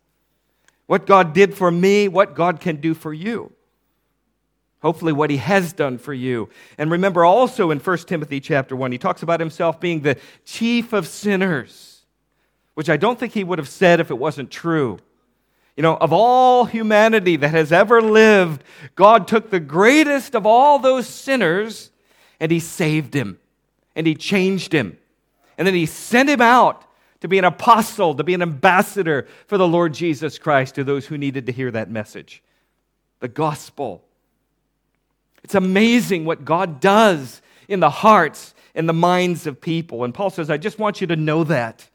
what 0.86 1.06
God 1.08 1.34
did 1.34 1.56
for 1.56 1.72
me, 1.72 2.08
what 2.08 2.36
God 2.36 2.60
can 2.60 2.76
do 2.78 2.94
for 2.94 3.14
you. 3.14 3.52
hopefully 4.82 5.14
what 5.14 5.30
he 5.30 5.38
has 5.38 5.74
done 5.74 5.98
for 5.98 6.14
you. 6.14 6.50
And 6.78 6.92
remember 6.92 7.24
also 7.24 7.72
in 7.72 7.80
1 7.80 7.98
Timothy 8.00 8.40
chapter 8.40 8.76
1, 8.76 8.92
he 8.92 8.98
talks 8.98 9.24
about 9.24 9.40
himself 9.40 9.80
being 9.80 10.02
the 10.02 10.18
chief 10.44 10.94
of 10.94 11.08
sinners, 11.08 12.06
which 12.74 12.90
I 12.90 12.98
don't 12.98 13.20
think 13.20 13.34
he 13.34 13.44
would 13.44 13.60
have 13.60 13.70
said 13.70 14.00
if 14.00 14.10
it 14.10 14.18
wasn't 14.18 14.52
true. 14.52 14.98
You 15.76 15.84
know, 15.84 15.96
of 15.96 16.12
all 16.12 16.66
humanity 16.66 17.38
that 17.38 17.50
has 17.50 17.72
ever 17.72 18.02
lived, 18.02 18.64
God 18.96 19.28
took 19.28 19.50
the 19.50 19.60
greatest 19.60 20.36
of 20.36 20.46
all 20.46 20.80
those 20.80 21.08
sinners 21.08 21.92
and 22.40 22.52
he 22.52 22.60
saved 22.60 23.14
him 23.14 23.40
and 23.96 24.06
he 24.06 24.16
changed 24.16 24.74
him. 24.74 24.98
And 25.58 25.68
then 25.68 25.76
he 25.76 25.86
sent 25.86 26.30
him 26.30 26.42
out 26.42 26.84
to 27.22 27.28
be 27.28 27.38
an 27.38 27.46
apostle, 27.46 28.16
to 28.16 28.24
be 28.24 28.34
an 28.34 28.42
ambassador 28.42 29.28
for 29.48 29.58
the 29.58 29.68
Lord 29.68 29.94
Jesus 29.94 30.38
Christ 30.38 30.76
to 30.76 30.84
those 30.84 31.06
who 31.06 31.18
needed 31.18 31.46
to 31.46 31.52
hear 31.52 31.72
that 31.72 31.90
message. 31.90 32.42
The 33.20 33.28
gospel. 33.28 34.04
It's 35.44 35.56
amazing 35.56 36.26
what 36.26 36.44
God 36.44 36.80
does 36.80 37.42
in 37.68 37.80
the 37.80 37.90
hearts 37.90 38.54
and 38.74 38.90
the 38.90 38.94
minds 38.94 39.48
of 39.48 39.62
people. 39.62 40.04
And 40.04 40.14
Paul 40.14 40.30
says, 40.30 40.50
I 40.50 40.58
just 40.58 40.80
want 40.80 41.00
you 41.00 41.08
to 41.08 41.16
know 41.16 41.44
that. 41.46 41.88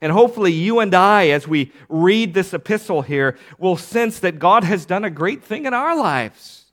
And 0.00 0.12
hopefully, 0.12 0.52
you 0.52 0.80
and 0.80 0.94
I, 0.94 1.28
as 1.28 1.46
we 1.46 1.72
read 1.88 2.32
this 2.32 2.54
epistle 2.54 3.02
here, 3.02 3.36
will 3.58 3.76
sense 3.76 4.20
that 4.20 4.38
God 4.38 4.64
has 4.64 4.86
done 4.86 5.04
a 5.04 5.10
great 5.10 5.44
thing 5.44 5.66
in 5.66 5.74
our 5.74 5.96
lives 5.96 6.64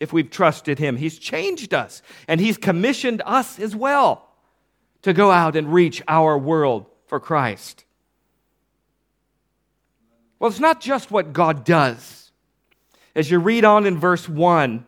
if 0.00 0.12
we've 0.12 0.30
trusted 0.30 0.78
Him. 0.78 0.96
He's 0.96 1.18
changed 1.18 1.74
us, 1.74 2.02
and 2.26 2.40
He's 2.40 2.56
commissioned 2.56 3.20
us 3.26 3.58
as 3.58 3.76
well 3.76 4.28
to 5.02 5.12
go 5.12 5.30
out 5.30 5.54
and 5.54 5.72
reach 5.72 6.02
our 6.08 6.38
world 6.38 6.86
for 7.06 7.20
Christ. 7.20 7.84
Well, 10.38 10.50
it's 10.50 10.58
not 10.58 10.80
just 10.80 11.10
what 11.10 11.32
God 11.32 11.64
does. 11.64 12.32
As 13.14 13.30
you 13.30 13.38
read 13.38 13.64
on 13.64 13.86
in 13.86 13.98
verse 13.98 14.28
1, 14.28 14.86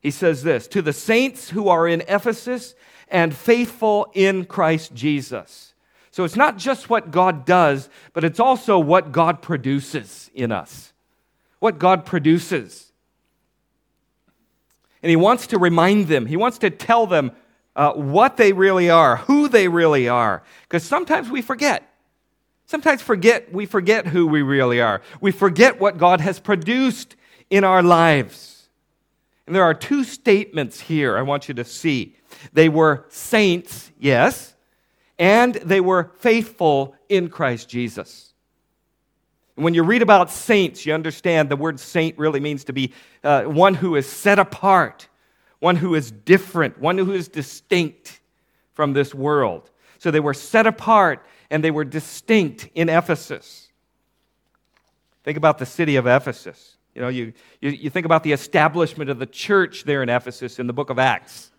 he 0.00 0.10
says 0.10 0.42
this 0.42 0.68
To 0.68 0.82
the 0.82 0.92
saints 0.92 1.50
who 1.50 1.68
are 1.68 1.88
in 1.88 2.02
Ephesus 2.02 2.74
and 3.08 3.34
faithful 3.34 4.10
in 4.14 4.44
Christ 4.44 4.94
Jesus. 4.94 5.67
So 6.18 6.24
it's 6.24 6.34
not 6.34 6.56
just 6.56 6.90
what 6.90 7.12
God 7.12 7.44
does, 7.44 7.88
but 8.12 8.24
it's 8.24 8.40
also 8.40 8.76
what 8.76 9.12
God 9.12 9.40
produces 9.40 10.32
in 10.34 10.50
us. 10.50 10.92
What 11.60 11.78
God 11.78 12.04
produces. 12.04 12.90
And 15.00 15.10
he 15.10 15.14
wants 15.14 15.46
to 15.46 15.60
remind 15.60 16.08
them, 16.08 16.26
he 16.26 16.36
wants 16.36 16.58
to 16.58 16.70
tell 16.70 17.06
them 17.06 17.30
uh, 17.76 17.92
what 17.92 18.36
they 18.36 18.52
really 18.52 18.90
are, 18.90 19.18
who 19.18 19.46
they 19.46 19.68
really 19.68 20.08
are. 20.08 20.42
Because 20.62 20.82
sometimes 20.82 21.30
we 21.30 21.40
forget. 21.40 21.88
Sometimes 22.66 23.00
forget 23.00 23.52
we 23.52 23.64
forget 23.64 24.08
who 24.08 24.26
we 24.26 24.42
really 24.42 24.80
are. 24.80 25.02
We 25.20 25.30
forget 25.30 25.78
what 25.78 25.98
God 25.98 26.20
has 26.20 26.40
produced 26.40 27.14
in 27.48 27.62
our 27.62 27.80
lives. 27.80 28.68
And 29.46 29.54
there 29.54 29.62
are 29.62 29.72
two 29.72 30.02
statements 30.02 30.80
here 30.80 31.16
I 31.16 31.22
want 31.22 31.46
you 31.46 31.54
to 31.54 31.64
see. 31.64 32.16
They 32.52 32.68
were 32.68 33.06
saints, 33.08 33.92
yes, 34.00 34.56
and 35.18 35.54
they 35.54 35.80
were 35.80 36.12
faithful 36.18 36.94
in 37.08 37.28
Christ 37.28 37.68
Jesus. 37.68 38.32
And 39.56 39.64
when 39.64 39.74
you 39.74 39.82
read 39.82 40.02
about 40.02 40.30
saints, 40.30 40.86
you 40.86 40.94
understand 40.94 41.48
the 41.48 41.56
word 41.56 41.80
saint 41.80 42.16
really 42.16 42.38
means 42.38 42.64
to 42.64 42.72
be 42.72 42.92
uh, 43.24 43.42
one 43.42 43.74
who 43.74 43.96
is 43.96 44.06
set 44.06 44.38
apart, 44.38 45.08
one 45.58 45.74
who 45.74 45.96
is 45.96 46.12
different, 46.12 46.78
one 46.78 46.96
who 46.96 47.12
is 47.12 47.26
distinct 47.26 48.20
from 48.72 48.92
this 48.92 49.12
world. 49.12 49.70
So 49.98 50.12
they 50.12 50.20
were 50.20 50.34
set 50.34 50.66
apart 50.66 51.26
and 51.50 51.64
they 51.64 51.72
were 51.72 51.84
distinct 51.84 52.68
in 52.74 52.88
Ephesus. 52.88 53.68
Think 55.24 55.36
about 55.36 55.58
the 55.58 55.66
city 55.66 55.96
of 55.96 56.06
Ephesus. 56.06 56.76
You 56.94 57.02
know, 57.02 57.08
you, 57.08 57.32
you, 57.60 57.70
you 57.70 57.90
think 57.90 58.06
about 58.06 58.22
the 58.22 58.32
establishment 58.32 59.10
of 59.10 59.18
the 59.18 59.26
church 59.26 59.84
there 59.84 60.02
in 60.02 60.08
Ephesus 60.08 60.58
in 60.58 60.68
the 60.68 60.72
book 60.72 60.90
of 60.90 60.98
Acts. 60.98 61.50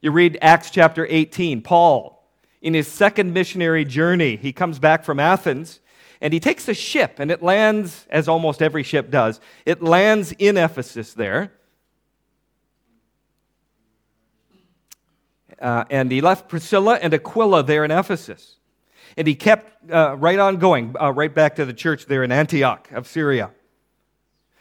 You 0.00 0.10
read 0.12 0.38
Acts 0.40 0.70
chapter 0.70 1.06
18. 1.08 1.60
Paul, 1.60 2.19
in 2.62 2.74
his 2.74 2.86
second 2.88 3.32
missionary 3.32 3.84
journey, 3.84 4.36
he 4.36 4.52
comes 4.52 4.78
back 4.78 5.04
from 5.04 5.18
Athens 5.18 5.80
and 6.20 6.32
he 6.32 6.40
takes 6.40 6.68
a 6.68 6.74
ship 6.74 7.16
and 7.18 7.30
it 7.30 7.42
lands, 7.42 8.06
as 8.10 8.28
almost 8.28 8.60
every 8.60 8.82
ship 8.82 9.10
does, 9.10 9.40
it 9.64 9.82
lands 9.82 10.32
in 10.38 10.56
Ephesus 10.56 11.14
there. 11.14 11.52
Uh, 15.58 15.84
and 15.90 16.10
he 16.10 16.20
left 16.20 16.48
Priscilla 16.48 16.98
and 17.02 17.12
Aquila 17.12 17.62
there 17.62 17.84
in 17.84 17.90
Ephesus. 17.90 18.56
And 19.16 19.26
he 19.26 19.34
kept 19.34 19.90
uh, 19.90 20.16
right 20.16 20.38
on 20.38 20.56
going, 20.56 20.94
uh, 21.00 21.12
right 21.12 21.34
back 21.34 21.56
to 21.56 21.64
the 21.64 21.72
church 21.72 22.06
there 22.06 22.22
in 22.22 22.32
Antioch 22.32 22.90
of 22.92 23.06
Syria. 23.06 23.50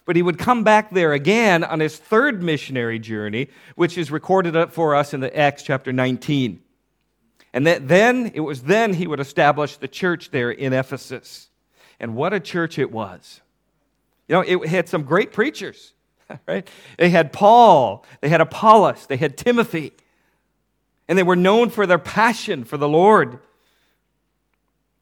But 0.06 0.16
he 0.16 0.22
would 0.22 0.40
come 0.40 0.64
back 0.64 0.90
there 0.90 1.14
again 1.14 1.64
on 1.64 1.80
his 1.80 1.96
third 1.96 2.42
missionary 2.42 3.00
journey, 3.00 3.50
which 3.76 3.98
is 3.98 4.10
recorded 4.10 4.72
for 4.72 4.96
us 4.96 5.14
in 5.14 5.20
the 5.20 5.38
Acts 5.38 5.64
chapter 5.64 5.94
19. 5.94 6.64
And 7.54 7.66
that 7.68 7.88
then, 7.88 8.32
it 8.34 8.42
was 8.42 8.64
then 8.64 8.94
he 8.94 9.08
would 9.08 9.20
establish 9.20 9.78
the 9.78 9.88
church 9.88 10.32
there 10.32 10.52
in 10.52 10.74
Ephesus. 10.74 11.50
And 12.00 12.16
what 12.16 12.34
a 12.34 12.40
church 12.40 12.78
it 12.78 12.92
was. 12.92 13.42
You 14.28 14.36
know, 14.36 14.42
it 14.42 14.68
had 14.68 14.88
some 14.88 15.04
great 15.04 15.34
preachers, 15.34 15.94
right? 16.48 16.68
They 16.98 17.10
had 17.10 17.34
Paul, 17.34 18.06
they 18.22 18.30
had 18.30 18.42
Apollos, 18.42 19.08
they 19.08 19.18
had 19.18 19.38
Timothy 19.38 19.94
and 21.10 21.18
they 21.18 21.24
were 21.24 21.36
known 21.36 21.72
for 21.72 21.88
their 21.88 22.00
passion 22.00 22.64
for 22.64 22.78
the 22.78 22.88
Lord. 22.88 23.40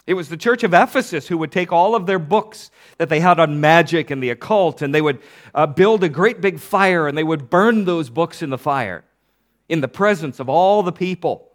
It 0.07 0.13
was 0.13 0.29
the 0.29 0.37
church 0.37 0.63
of 0.63 0.73
Ephesus 0.73 1.27
who 1.27 1.37
would 1.37 1.51
take 1.51 1.73
all 1.73 1.95
of 1.95 2.05
their 2.05 2.17
books 2.17 2.71
that 2.97 3.09
they 3.09 3.19
had 3.19 3.41
on 3.41 3.59
magic 3.59 4.09
and 4.09 4.23
the 4.23 4.29
occult, 4.29 4.81
and 4.81 4.95
they 4.95 5.01
would 5.01 5.19
uh, 5.53 5.67
build 5.67 6.05
a 6.05 6.09
great 6.09 6.39
big 6.39 6.59
fire, 6.59 7.09
and 7.09 7.17
they 7.17 7.25
would 7.25 7.49
burn 7.49 7.83
those 7.83 8.09
books 8.09 8.41
in 8.41 8.49
the 8.49 8.57
fire 8.57 9.03
in 9.67 9.81
the 9.81 9.87
presence 9.89 10.39
of 10.39 10.47
all 10.47 10.81
the 10.81 10.93
people. 10.93 11.49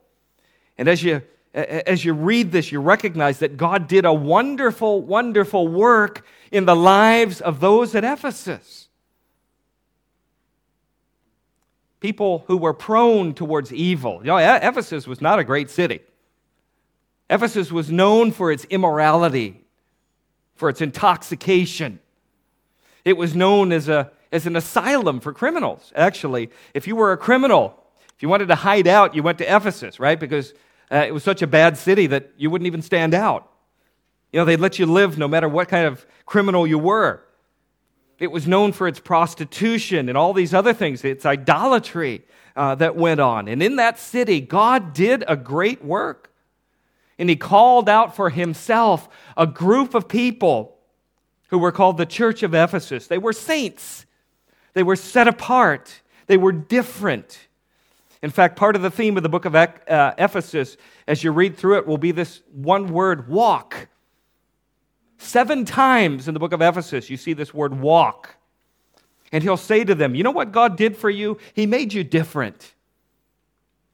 And 0.82 0.88
as 0.88 1.00
you, 1.00 1.22
as 1.54 2.04
you 2.04 2.12
read 2.12 2.50
this, 2.50 2.72
you 2.72 2.80
recognize 2.80 3.38
that 3.38 3.56
God 3.56 3.86
did 3.86 4.04
a 4.04 4.12
wonderful, 4.12 5.00
wonderful 5.00 5.68
work 5.68 6.26
in 6.50 6.64
the 6.64 6.76
lives 6.76 7.40
of 7.40 7.60
those 7.60 7.94
at 7.94 8.02
Ephesus. 8.02 8.88
people 12.02 12.42
who 12.48 12.56
were 12.56 12.74
prone 12.74 13.32
towards 13.32 13.72
evil. 13.72 14.18
You 14.22 14.26
know, 14.26 14.36
Ephesus 14.36 15.06
was 15.06 15.20
not 15.20 15.38
a 15.38 15.44
great 15.44 15.70
city. 15.70 16.00
Ephesus 17.30 17.70
was 17.70 17.92
known 17.92 18.32
for 18.32 18.50
its 18.50 18.64
immorality, 18.64 19.64
for 20.56 20.68
its 20.68 20.80
intoxication. 20.80 22.00
It 23.04 23.16
was 23.16 23.36
known 23.36 23.70
as, 23.70 23.88
a, 23.88 24.10
as 24.32 24.46
an 24.46 24.56
asylum 24.56 25.20
for 25.20 25.32
criminals, 25.32 25.92
actually. 25.94 26.50
If 26.74 26.88
you 26.88 26.96
were 26.96 27.12
a 27.12 27.16
criminal, 27.16 27.80
if 28.16 28.22
you 28.22 28.28
wanted 28.28 28.48
to 28.48 28.56
hide 28.56 28.88
out, 28.88 29.14
you 29.14 29.22
went 29.22 29.38
to 29.38 29.56
Ephesus, 29.56 30.00
right? 30.00 30.18
Because 30.18 30.54
uh, 30.92 31.04
it 31.06 31.14
was 31.14 31.24
such 31.24 31.40
a 31.40 31.46
bad 31.46 31.78
city 31.78 32.06
that 32.08 32.32
you 32.36 32.50
wouldn't 32.50 32.66
even 32.66 32.82
stand 32.82 33.14
out. 33.14 33.50
You 34.30 34.40
know, 34.40 34.44
they'd 34.44 34.60
let 34.60 34.78
you 34.78 34.86
live 34.86 35.16
no 35.16 35.26
matter 35.26 35.48
what 35.48 35.68
kind 35.68 35.86
of 35.86 36.04
criminal 36.26 36.66
you 36.66 36.78
were. 36.78 37.22
It 38.18 38.30
was 38.30 38.46
known 38.46 38.72
for 38.72 38.86
its 38.86 39.00
prostitution 39.00 40.08
and 40.08 40.16
all 40.16 40.32
these 40.32 40.54
other 40.54 40.72
things, 40.72 41.04
its 41.04 41.26
idolatry 41.26 42.24
uh, 42.54 42.74
that 42.76 42.94
went 42.94 43.20
on. 43.20 43.48
And 43.48 43.62
in 43.62 43.76
that 43.76 43.98
city, 43.98 44.40
God 44.40 44.92
did 44.92 45.24
a 45.26 45.36
great 45.36 45.84
work. 45.84 46.32
And 47.18 47.28
He 47.28 47.36
called 47.36 47.88
out 47.88 48.14
for 48.14 48.30
Himself 48.30 49.08
a 49.36 49.46
group 49.46 49.94
of 49.94 50.08
people 50.08 50.76
who 51.48 51.58
were 51.58 51.72
called 51.72 51.96
the 51.96 52.06
Church 52.06 52.42
of 52.42 52.54
Ephesus. 52.54 53.06
They 53.06 53.18
were 53.18 53.32
saints, 53.32 54.06
they 54.74 54.82
were 54.82 54.96
set 54.96 55.26
apart, 55.26 56.02
they 56.26 56.36
were 56.36 56.52
different. 56.52 57.48
In 58.22 58.30
fact, 58.30 58.56
part 58.56 58.76
of 58.76 58.82
the 58.82 58.90
theme 58.90 59.16
of 59.16 59.22
the 59.22 59.28
book 59.28 59.44
of 59.44 59.54
uh, 59.54 60.14
Ephesus, 60.16 60.76
as 61.08 61.24
you 61.24 61.32
read 61.32 61.56
through 61.56 61.78
it, 61.78 61.86
will 61.86 61.98
be 61.98 62.12
this 62.12 62.42
one 62.52 62.92
word 62.92 63.28
walk. 63.28 63.88
Seven 65.18 65.64
times 65.64 66.28
in 66.28 66.34
the 66.34 66.40
book 66.40 66.52
of 66.52 66.62
Ephesus, 66.62 67.10
you 67.10 67.16
see 67.16 67.32
this 67.32 67.52
word 67.52 67.80
walk. 67.80 68.36
And 69.32 69.42
he'll 69.42 69.56
say 69.56 69.82
to 69.82 69.94
them, 69.94 70.14
You 70.14 70.22
know 70.22 70.30
what 70.30 70.52
God 70.52 70.76
did 70.76 70.96
for 70.96 71.10
you? 71.10 71.38
He 71.54 71.66
made 71.66 71.92
you 71.92 72.04
different. 72.04 72.74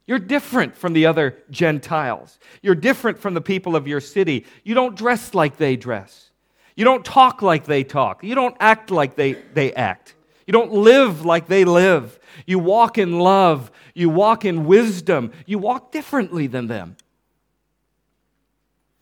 You're 0.05 0.19
different 0.19 0.75
from 0.75 0.93
the 0.93 1.05
other 1.05 1.37
Gentiles. 1.49 2.39
You're 2.61 2.75
different 2.75 3.19
from 3.19 3.35
the 3.35 3.41
people 3.41 3.75
of 3.75 3.87
your 3.87 4.01
city. 4.01 4.45
You 4.63 4.75
don't 4.75 4.95
dress 4.95 5.33
like 5.33 5.57
they 5.57 5.75
dress. 5.75 6.31
You 6.75 6.83
don't 6.83 7.05
talk 7.05 7.41
like 7.41 7.65
they 7.65 7.83
talk. 7.83 8.23
You 8.23 8.35
don't 8.35 8.55
act 8.59 8.89
like 8.89 9.15
they, 9.15 9.33
they 9.33 9.71
act. 9.73 10.15
You 10.47 10.51
don't 10.51 10.71
live 10.71 11.25
like 11.25 11.45
they 11.45 11.63
live. 11.63 12.19
You 12.47 12.57
walk 12.57 12.97
in 12.97 13.19
love. 13.19 13.69
You 13.99 14.09
walk 14.09 14.45
in 14.45 14.65
wisdom. 14.65 15.33
You 15.45 15.59
walk 15.59 15.91
differently 15.91 16.47
than 16.47 16.67
them. 16.67 16.95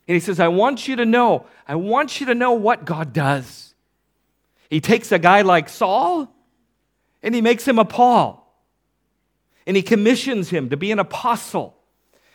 And 0.08 0.16
he 0.16 0.20
says, 0.20 0.40
I 0.40 0.48
want 0.48 0.88
you 0.88 0.96
to 0.96 1.06
know, 1.06 1.46
I 1.68 1.76
want 1.76 2.20
you 2.20 2.26
to 2.26 2.34
know 2.34 2.54
what 2.54 2.84
God 2.84 3.14
does. 3.14 3.76
He 4.72 4.82
takes 4.82 5.12
a 5.12 5.20
guy 5.20 5.44
like 5.44 5.70
Saul 5.70 6.34
and 7.22 7.36
he 7.36 7.42
makes 7.42 7.68
him 7.68 7.78
a 7.78 7.86
Paul. 7.86 8.44
And 9.68 9.78
he 9.78 9.84
commissions 9.84 10.50
him 10.50 10.72
to 10.72 10.78
be 10.78 10.92
an 10.92 10.98
apostle. 10.98 11.78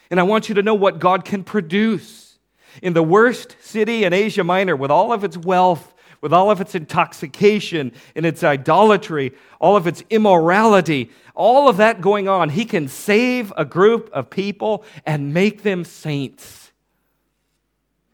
And 0.08 0.20
I 0.20 0.22
want 0.22 0.48
you 0.48 0.54
to 0.54 0.62
know 0.62 0.74
what 0.74 1.00
God 1.00 1.24
can 1.24 1.42
produce. 1.42 2.38
In 2.80 2.92
the 2.92 3.02
worst 3.02 3.56
city 3.60 4.04
in 4.04 4.12
Asia 4.12 4.44
Minor, 4.44 4.76
with 4.76 4.92
all 4.92 5.12
of 5.12 5.24
its 5.24 5.36
wealth, 5.36 5.91
with 6.22 6.32
all 6.32 6.50
of 6.50 6.60
its 6.60 6.74
intoxication 6.74 7.92
and 8.16 8.24
its 8.24 8.42
idolatry, 8.42 9.32
all 9.60 9.76
of 9.76 9.86
its 9.86 10.02
immorality, 10.08 11.10
all 11.34 11.68
of 11.68 11.76
that 11.76 12.00
going 12.00 12.28
on, 12.28 12.48
he 12.48 12.64
can 12.64 12.88
save 12.88 13.52
a 13.56 13.64
group 13.64 14.08
of 14.12 14.30
people 14.30 14.84
and 15.04 15.34
make 15.34 15.62
them 15.62 15.84
saints. 15.84 16.72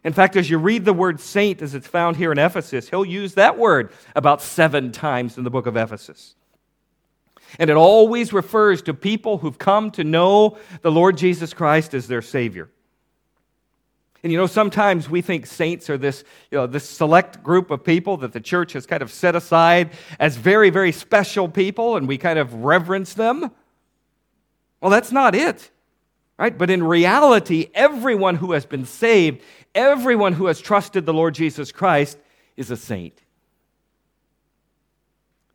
In 0.03 0.13
fact, 0.15 0.37
as 0.37 0.49
you 0.49 0.59
read 0.59 0.85
the 0.87 0.93
word 0.93 1.21
saint 1.21 1.61
as 1.61 1.75
it's 1.75 1.87
found 1.87 2.17
here 2.17 2.33
in 2.33 2.39
Ephesus, 2.39 2.89
he'll 2.89 3.05
use 3.05 3.35
that 3.35 3.59
word 3.59 3.93
about 4.17 4.41
seven 4.41 4.91
times 4.91 5.37
in 5.37 5.45
the 5.45 5.51
book 5.51 5.67
of 5.67 5.77
Ephesus. 5.77 6.35
And 7.59 7.69
it 7.69 7.77
always 7.77 8.33
refers 8.33 8.83
to 8.83 8.95
people 8.95 9.39
who've 9.39 9.59
come 9.59 9.91
to 9.93 10.05
know 10.05 10.57
the 10.81 10.91
Lord 10.91 11.19
Jesus 11.19 11.53
Christ 11.53 11.93
as 11.95 12.09
their 12.09 12.23
Savior. 12.23 12.71
And 14.23 14.33
you 14.33 14.39
know, 14.39 14.47
sometimes 14.47 15.09
we 15.09 15.21
think 15.23 15.47
saints 15.47 15.89
are 15.89 15.97
this, 15.99 16.25
you 16.51 16.59
know, 16.59 16.67
this 16.67 16.89
select 16.89 17.43
group 17.43 17.71
of 17.71 17.85
people 17.85 18.17
that 18.19 18.33
the 18.33 18.41
church 18.41 18.73
has 18.73 18.85
kind 18.85 19.03
of 19.03 19.13
set 19.13 19.37
aside 19.37 19.91
as 20.19 20.37
very, 20.37 20.71
very 20.71 20.91
special 20.91 21.49
people, 21.49 21.97
and 21.97 22.09
we 22.09 22.19
kind 22.19 22.39
of 22.39 22.53
reverence 22.53 23.15
them. 23.15 23.51
Well, 24.81 24.91
that's 24.91 25.13
not 25.13 25.35
it, 25.35 25.71
right? 26.37 26.57
But 26.57 26.71
in 26.71 26.83
reality, 26.83 27.69
everyone 27.75 28.37
who 28.37 28.53
has 28.53 28.67
been 28.67 28.87
saved, 28.87 29.41
everyone 29.75 30.33
who 30.33 30.47
has 30.47 30.61
trusted 30.61 31.07
the 31.07 31.15
Lord 31.15 31.35
Jesus 31.35 31.71
Christ 31.71 32.19
is 32.57 32.71
a 32.71 32.77
saint. 32.77 33.23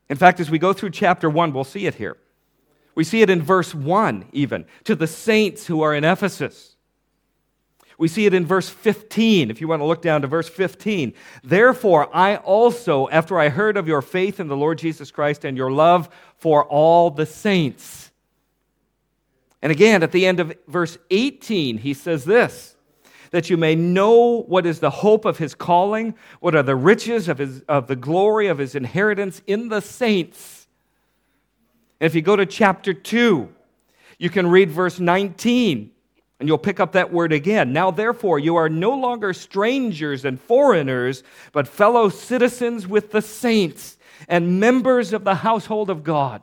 In 0.10 0.18
fact, 0.18 0.40
as 0.40 0.50
we 0.50 0.60
go 0.60 0.74
through 0.74 0.92
chapter 0.92 1.30
1, 1.30 1.54
we'll 1.54 1.64
see 1.64 1.86
it 1.86 1.96
here. 1.96 2.18
We 2.96 3.04
see 3.04 3.22
it 3.22 3.30
in 3.30 3.42
verse 3.42 3.74
1, 3.74 4.26
even, 4.32 4.66
to 4.84 4.96
the 4.96 5.08
saints 5.08 5.66
who 5.66 5.82
are 5.82 5.94
in 5.94 6.04
Ephesus. 6.04 6.73
We 7.98 8.08
see 8.08 8.26
it 8.26 8.34
in 8.34 8.46
verse 8.46 8.70
15, 8.70 9.52
if 9.52 9.62
you 9.62 9.68
want 9.68 9.82
to 9.82 9.86
look 9.86 10.02
down 10.02 10.22
to 10.22 10.28
verse 10.28 10.50
15. 10.50 11.14
Therefore, 11.44 12.14
I 12.16 12.38
also, 12.38 13.08
after 13.10 13.40
I 13.40 13.50
heard 13.50 13.78
of 13.78 13.88
your 13.88 14.02
faith 14.02 14.40
in 14.40 14.48
the 14.48 14.58
Lord 14.58 14.78
Jesus 14.78 15.12
Christ 15.12 15.46
and 15.46 15.56
your 15.56 15.72
love 15.72 16.10
for 16.38 16.66
all 16.66 17.10
the 17.12 17.26
saints. 17.26 18.12
And 19.62 19.72
again, 19.72 20.04
at 20.04 20.12
the 20.12 20.26
end 20.26 20.40
of 20.40 20.54
verse 20.68 20.98
18, 21.10 21.78
he 21.78 21.94
says 21.94 22.26
this 22.26 22.76
that 23.32 23.50
you 23.50 23.58
may 23.58 23.74
know 23.74 24.44
what 24.44 24.64
is 24.64 24.80
the 24.80 24.92
hope 24.92 25.26
of 25.26 25.40
his 25.40 25.56
calling, 25.56 26.14
what 26.40 26.54
are 26.54 26.62
the 26.62 26.76
riches 26.76 27.28
of, 27.28 27.40
his, 27.40 27.62
of 27.62 27.88
the 27.88 27.96
glory 27.96 28.46
of 28.46 28.60
his 28.60 28.76
inheritance 28.76 29.42
in 29.48 29.70
the 29.70 29.80
saints. 29.80 30.68
And 32.00 32.06
if 32.06 32.14
you 32.14 32.22
go 32.22 32.36
to 32.36 32.46
chapter 32.46 32.94
2, 32.94 33.50
you 34.20 34.30
can 34.30 34.46
read 34.46 34.70
verse 34.70 35.00
19, 35.00 35.90
and 36.44 36.50
you'll 36.50 36.58
pick 36.58 36.82
up 36.82 36.92
that 36.92 37.14
word 37.14 37.32
again. 37.32 37.72
Now, 37.72 37.90
therefore, 37.90 38.38
you 38.38 38.58
are 38.58 38.68
no 38.68 38.94
longer 38.98 39.32
strangers 39.32 40.26
and 40.26 40.38
foreigners, 40.38 41.24
but 41.54 41.70
fellow 41.70 42.10
citizens 42.10 42.86
with 42.86 43.12
the 43.12 43.22
saints 43.22 43.98
and 44.28 44.60
members 44.60 45.14
of 45.14 45.24
the 45.24 45.36
household 45.36 45.90
of 45.90 46.04
God. 46.04 46.42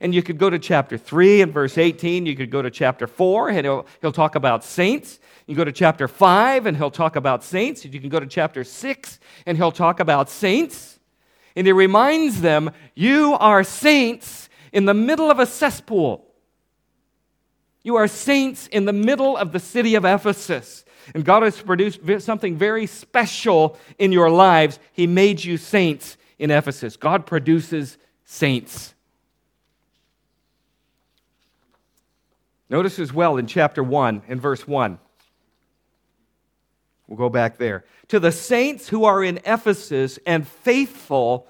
And 0.00 0.14
you 0.14 0.22
could 0.22 0.38
go 0.38 0.50
to 0.50 0.60
chapter 0.60 0.96
3 0.96 1.40
and 1.40 1.52
verse 1.52 1.76
18. 1.76 2.26
You 2.26 2.36
could 2.36 2.52
go 2.52 2.62
to 2.62 2.70
chapter 2.70 3.08
4, 3.08 3.48
and 3.48 3.66
he'll, 3.66 3.86
he'll 4.00 4.12
talk 4.12 4.36
about 4.36 4.62
saints. 4.62 5.18
You 5.48 5.56
go 5.56 5.64
to 5.64 5.72
chapter 5.72 6.06
5 6.06 6.66
and 6.66 6.76
he'll 6.76 6.92
talk 6.92 7.16
about 7.16 7.42
saints. 7.42 7.84
You 7.84 7.98
can 7.98 8.08
go 8.08 8.20
to 8.20 8.26
chapter 8.26 8.62
6 8.62 9.18
and 9.46 9.58
he'll 9.58 9.72
talk 9.72 9.98
about 9.98 10.30
saints. 10.30 11.00
And 11.56 11.66
he 11.66 11.72
reminds 11.72 12.40
them, 12.40 12.70
You 12.94 13.34
are 13.34 13.64
saints 13.64 14.48
in 14.72 14.84
the 14.84 14.94
middle 14.94 15.28
of 15.28 15.40
a 15.40 15.46
cesspool. 15.46 16.24
You 17.84 17.96
are 17.96 18.08
saints 18.08 18.66
in 18.66 18.86
the 18.86 18.92
middle 18.92 19.36
of 19.36 19.52
the 19.52 19.60
city 19.60 19.94
of 19.94 20.04
Ephesus. 20.04 20.84
And 21.14 21.24
God 21.24 21.42
has 21.42 21.60
produced 21.60 22.00
something 22.22 22.56
very 22.56 22.86
special 22.86 23.78
in 23.98 24.10
your 24.10 24.30
lives. 24.30 24.78
He 24.94 25.06
made 25.06 25.44
you 25.44 25.58
saints 25.58 26.16
in 26.38 26.50
Ephesus. 26.50 26.96
God 26.96 27.26
produces 27.26 27.98
saints. 28.24 28.94
Notice 32.70 32.98
as 32.98 33.12
well 33.12 33.36
in 33.36 33.46
chapter 33.46 33.82
1 33.82 34.22
in 34.26 34.40
verse 34.40 34.66
1 34.66 34.98
We'll 37.06 37.18
go 37.18 37.28
back 37.28 37.58
there. 37.58 37.84
To 38.08 38.18
the 38.18 38.32
saints 38.32 38.88
who 38.88 39.04
are 39.04 39.22
in 39.22 39.38
Ephesus 39.44 40.18
and 40.26 40.48
faithful 40.48 41.46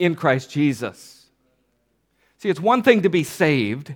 in 0.00 0.16
Christ 0.16 0.50
Jesus. 0.50 1.26
See, 2.38 2.48
it's 2.48 2.58
one 2.58 2.82
thing 2.82 3.02
to 3.02 3.08
be 3.08 3.22
saved. 3.22 3.94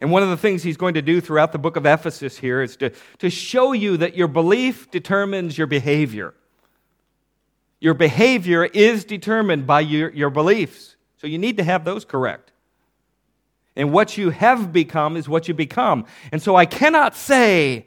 And 0.00 0.10
one 0.10 0.22
of 0.22 0.28
the 0.28 0.36
things 0.36 0.62
he's 0.62 0.76
going 0.76 0.94
to 0.94 1.02
do 1.02 1.20
throughout 1.20 1.52
the 1.52 1.58
book 1.58 1.76
of 1.76 1.86
Ephesus 1.86 2.36
here 2.36 2.62
is 2.62 2.76
to, 2.76 2.90
to 3.18 3.30
show 3.30 3.72
you 3.72 3.96
that 3.96 4.16
your 4.16 4.28
belief 4.28 4.90
determines 4.90 5.56
your 5.56 5.66
behavior. 5.66 6.34
Your 7.80 7.94
behavior 7.94 8.64
is 8.64 9.04
determined 9.04 9.66
by 9.66 9.80
your, 9.80 10.10
your 10.10 10.30
beliefs. 10.30 10.96
So 11.16 11.26
you 11.26 11.38
need 11.38 11.56
to 11.56 11.64
have 11.64 11.84
those 11.84 12.04
correct. 12.04 12.52
And 13.74 13.92
what 13.92 14.16
you 14.16 14.30
have 14.30 14.72
become 14.72 15.16
is 15.16 15.28
what 15.28 15.48
you 15.48 15.54
become. 15.54 16.06
And 16.32 16.42
so 16.42 16.56
I 16.56 16.66
cannot 16.66 17.16
say 17.16 17.86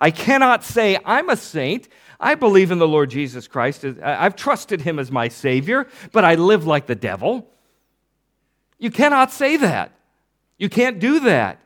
I 0.00 0.10
cannot 0.10 0.64
say, 0.64 0.98
I'm 1.04 1.28
a 1.28 1.36
saint. 1.36 1.88
I 2.18 2.34
believe 2.34 2.70
in 2.70 2.78
the 2.78 2.88
Lord 2.88 3.10
Jesus 3.10 3.46
Christ. 3.46 3.84
I've 4.02 4.34
trusted 4.34 4.80
him 4.80 4.98
as 4.98 5.10
my 5.10 5.28
Savior, 5.28 5.86
but 6.12 6.24
I 6.24 6.36
live 6.36 6.66
like 6.66 6.86
the 6.86 6.94
devil. 6.94 7.46
You 8.78 8.90
cannot 8.90 9.30
say 9.30 9.58
that. 9.58 9.92
You 10.60 10.68
can't 10.68 11.00
do 11.00 11.20
that. 11.20 11.58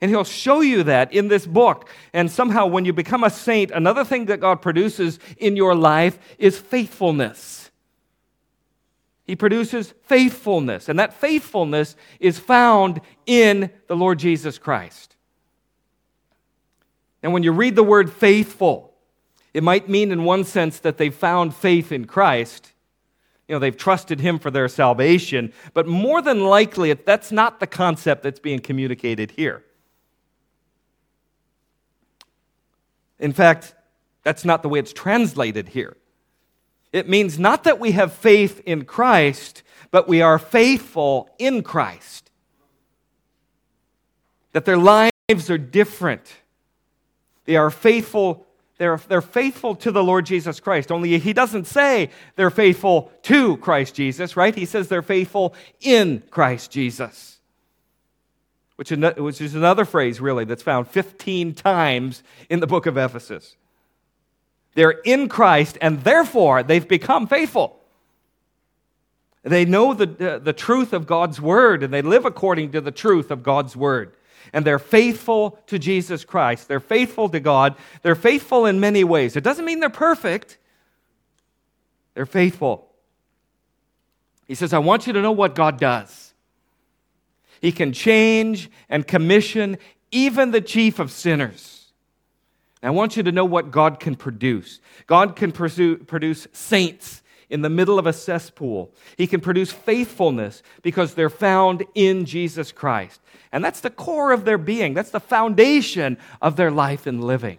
And 0.00 0.10
he'll 0.10 0.24
show 0.24 0.62
you 0.62 0.82
that 0.84 1.12
in 1.12 1.28
this 1.28 1.46
book. 1.46 1.90
And 2.14 2.30
somehow, 2.30 2.66
when 2.66 2.86
you 2.86 2.94
become 2.94 3.22
a 3.22 3.28
saint, 3.28 3.70
another 3.70 4.02
thing 4.02 4.24
that 4.24 4.40
God 4.40 4.62
produces 4.62 5.18
in 5.36 5.56
your 5.56 5.74
life 5.74 6.18
is 6.38 6.58
faithfulness. 6.58 7.70
He 9.24 9.36
produces 9.36 9.92
faithfulness. 10.06 10.88
And 10.88 10.98
that 10.98 11.12
faithfulness 11.12 11.96
is 12.18 12.38
found 12.38 13.02
in 13.26 13.70
the 13.88 13.94
Lord 13.94 14.18
Jesus 14.18 14.56
Christ. 14.56 15.16
And 17.22 17.34
when 17.34 17.42
you 17.42 17.52
read 17.52 17.76
the 17.76 17.82
word 17.82 18.10
faithful, 18.10 18.94
it 19.52 19.62
might 19.62 19.86
mean, 19.86 20.12
in 20.12 20.24
one 20.24 20.44
sense, 20.44 20.78
that 20.80 20.96
they've 20.96 21.14
found 21.14 21.54
faith 21.54 21.92
in 21.92 22.06
Christ. 22.06 22.72
You 23.50 23.56
know, 23.56 23.58
they've 23.58 23.76
trusted 23.76 24.20
Him 24.20 24.38
for 24.38 24.52
their 24.52 24.68
salvation. 24.68 25.52
But 25.74 25.88
more 25.88 26.22
than 26.22 26.44
likely, 26.44 26.92
that's 26.92 27.32
not 27.32 27.58
the 27.58 27.66
concept 27.66 28.22
that's 28.22 28.38
being 28.38 28.60
communicated 28.60 29.32
here. 29.32 29.64
In 33.18 33.32
fact, 33.32 33.74
that's 34.22 34.44
not 34.44 34.62
the 34.62 34.68
way 34.68 34.78
it's 34.78 34.92
translated 34.92 35.70
here. 35.70 35.96
It 36.92 37.08
means 37.08 37.40
not 37.40 37.64
that 37.64 37.80
we 37.80 37.90
have 37.90 38.12
faith 38.12 38.62
in 38.66 38.84
Christ, 38.84 39.64
but 39.90 40.06
we 40.06 40.22
are 40.22 40.38
faithful 40.38 41.28
in 41.36 41.64
Christ. 41.64 42.30
That 44.52 44.64
their 44.64 44.78
lives 44.78 45.50
are 45.50 45.58
different 45.58 46.36
they 47.50 47.56
are 47.56 47.70
faithful. 47.72 48.46
They're, 48.80 48.96
they're 48.96 49.20
faithful 49.20 49.74
to 49.74 49.92
the 49.92 50.02
Lord 50.02 50.24
Jesus 50.24 50.58
Christ. 50.58 50.90
Only 50.90 51.18
he 51.18 51.34
doesn't 51.34 51.66
say 51.66 52.08
they're 52.36 52.48
faithful 52.48 53.12
to 53.24 53.58
Christ 53.58 53.94
Jesus, 53.94 54.38
right? 54.38 54.54
He 54.54 54.64
says 54.64 54.88
they're 54.88 55.02
faithful 55.02 55.54
in 55.80 56.22
Christ 56.30 56.70
Jesus. 56.70 57.40
Which, 58.76 58.90
is 58.90 59.54
another 59.54 59.84
phrase, 59.84 60.18
really, 60.18 60.46
that's 60.46 60.62
found 60.62 60.88
15 60.88 61.52
times 61.52 62.22
in 62.48 62.60
the 62.60 62.66
book 62.66 62.86
of 62.86 62.96
Ephesus. 62.96 63.54
They're 64.72 64.98
in 65.04 65.28
Christ, 65.28 65.76
and 65.82 66.02
therefore 66.02 66.62
they've 66.62 66.88
become 66.88 67.26
faithful. 67.26 67.78
They 69.42 69.66
know 69.66 69.92
the, 69.92 70.40
the 70.42 70.54
truth 70.54 70.94
of 70.94 71.06
God's 71.06 71.38
word, 71.38 71.82
and 71.82 71.92
they 71.92 72.00
live 72.00 72.24
according 72.24 72.72
to 72.72 72.80
the 72.80 72.90
truth 72.90 73.30
of 73.30 73.42
God's 73.42 73.76
word 73.76 74.14
and 74.52 74.64
they're 74.64 74.78
faithful 74.78 75.58
to 75.66 75.78
Jesus 75.78 76.24
Christ. 76.24 76.68
They're 76.68 76.80
faithful 76.80 77.28
to 77.28 77.40
God. 77.40 77.76
They're 78.02 78.14
faithful 78.14 78.66
in 78.66 78.80
many 78.80 79.04
ways. 79.04 79.36
It 79.36 79.44
doesn't 79.44 79.64
mean 79.64 79.80
they're 79.80 79.90
perfect, 79.90 80.58
they're 82.14 82.26
faithful. 82.26 82.90
He 84.46 84.54
says, 84.54 84.72
I 84.72 84.78
want 84.78 85.06
you 85.06 85.12
to 85.12 85.22
know 85.22 85.32
what 85.32 85.54
God 85.54 85.78
does. 85.78 86.34
He 87.60 87.72
can 87.72 87.92
change 87.92 88.70
and 88.88 89.06
commission 89.06 89.78
even 90.10 90.50
the 90.50 90.60
chief 90.60 90.98
of 90.98 91.12
sinners. 91.12 91.92
And 92.82 92.88
I 92.88 92.90
want 92.92 93.16
you 93.16 93.22
to 93.22 93.32
know 93.32 93.44
what 93.44 93.70
God 93.70 94.00
can 94.00 94.16
produce. 94.16 94.80
God 95.06 95.36
can 95.36 95.52
pursue, 95.52 95.98
produce 95.98 96.48
saints 96.52 97.22
in 97.50 97.62
the 97.62 97.68
middle 97.68 97.98
of 97.98 98.06
a 98.06 98.12
cesspool. 98.12 98.92
He 99.16 99.26
can 99.26 99.40
produce 99.40 99.72
faithfulness 99.72 100.62
because 100.82 101.14
they're 101.14 101.28
found 101.28 101.84
in 101.94 102.24
Jesus 102.24 102.72
Christ. 102.72 103.20
And 103.52 103.64
that's 103.64 103.80
the 103.80 103.90
core 103.90 104.32
of 104.32 104.44
their 104.44 104.58
being, 104.58 104.94
that's 104.94 105.10
the 105.10 105.20
foundation 105.20 106.16
of 106.40 106.56
their 106.56 106.70
life 106.70 107.06
and 107.06 107.22
living. 107.22 107.58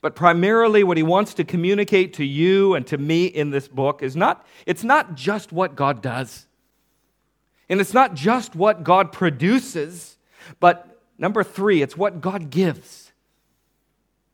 But 0.00 0.14
primarily 0.14 0.84
what 0.84 0.96
he 0.96 1.02
wants 1.02 1.34
to 1.34 1.44
communicate 1.44 2.14
to 2.14 2.24
you 2.24 2.74
and 2.74 2.86
to 2.86 2.96
me 2.96 3.26
in 3.26 3.50
this 3.50 3.68
book 3.68 4.02
is 4.02 4.14
not 4.14 4.46
it's 4.64 4.84
not 4.84 5.14
just 5.14 5.52
what 5.52 5.74
God 5.74 6.02
does. 6.02 6.46
And 7.68 7.80
it's 7.80 7.92
not 7.92 8.14
just 8.14 8.54
what 8.54 8.84
God 8.84 9.12
produces, 9.12 10.16
but 10.60 11.02
number 11.18 11.42
3, 11.42 11.82
it's 11.82 11.96
what 11.96 12.20
God 12.20 12.48
gives. 12.48 13.07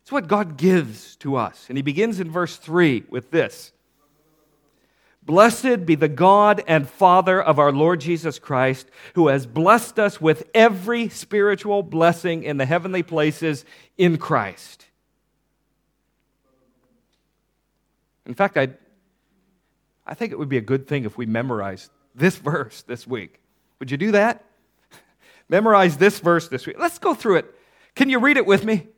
It's 0.05 0.13
what 0.13 0.29
God 0.29 0.59
gives 0.59 1.17
to 1.17 1.37
us. 1.37 1.65
And 1.71 1.79
he 1.79 1.83
begins 1.83 2.21
in 2.21 2.31
verse 2.31 2.59
3 2.59 3.05
with 3.09 3.31
this 3.31 3.73
Blessed 5.23 5.87
be 5.87 5.95
the 5.95 6.09
God 6.09 6.63
and 6.67 6.87
Father 6.87 7.43
of 7.43 7.59
our 7.59 7.73
Lord 7.73 8.03
Jesus 8.03 8.39
Christ, 8.39 8.87
who 9.15 9.29
has 9.29 9.47
blessed 9.47 9.99
us 9.99 10.21
with 10.21 10.47
every 10.53 11.09
spiritual 11.09 11.83
blessing 11.83 12.43
in 12.43 12.59
the 12.59 12.67
heavenly 12.67 13.03
places 13.03 13.65
in 13.97 14.19
Christ. 14.19 14.85
In 18.27 18.35
fact, 18.35 18.59
I, 18.59 18.69
I 20.07 20.13
think 20.13 20.33
it 20.33 20.39
would 20.39 20.51
be 20.51 20.59
a 20.59 20.63
good 20.63 20.87
thing 20.87 21.07
if 21.07 21.17
we 21.17 21.25
memorized 21.25 21.91
this 22.15 22.37
verse 22.37 22.83
this 22.83 23.07
week. 23.07 23.41
Would 23.79 23.91
you 23.91 23.97
do 23.97 24.13
that? 24.13 24.45
Memorize 25.49 25.97
this 25.97 26.19
verse 26.19 26.49
this 26.49 26.67
week. 26.67 26.77
Let's 26.79 26.99
go 26.99 27.15
through 27.15 27.37
it. 27.37 27.55
Can 27.95 28.11
you 28.11 28.19
read 28.19 28.37
it 28.37 28.45
with 28.45 28.67
me? 28.67 28.89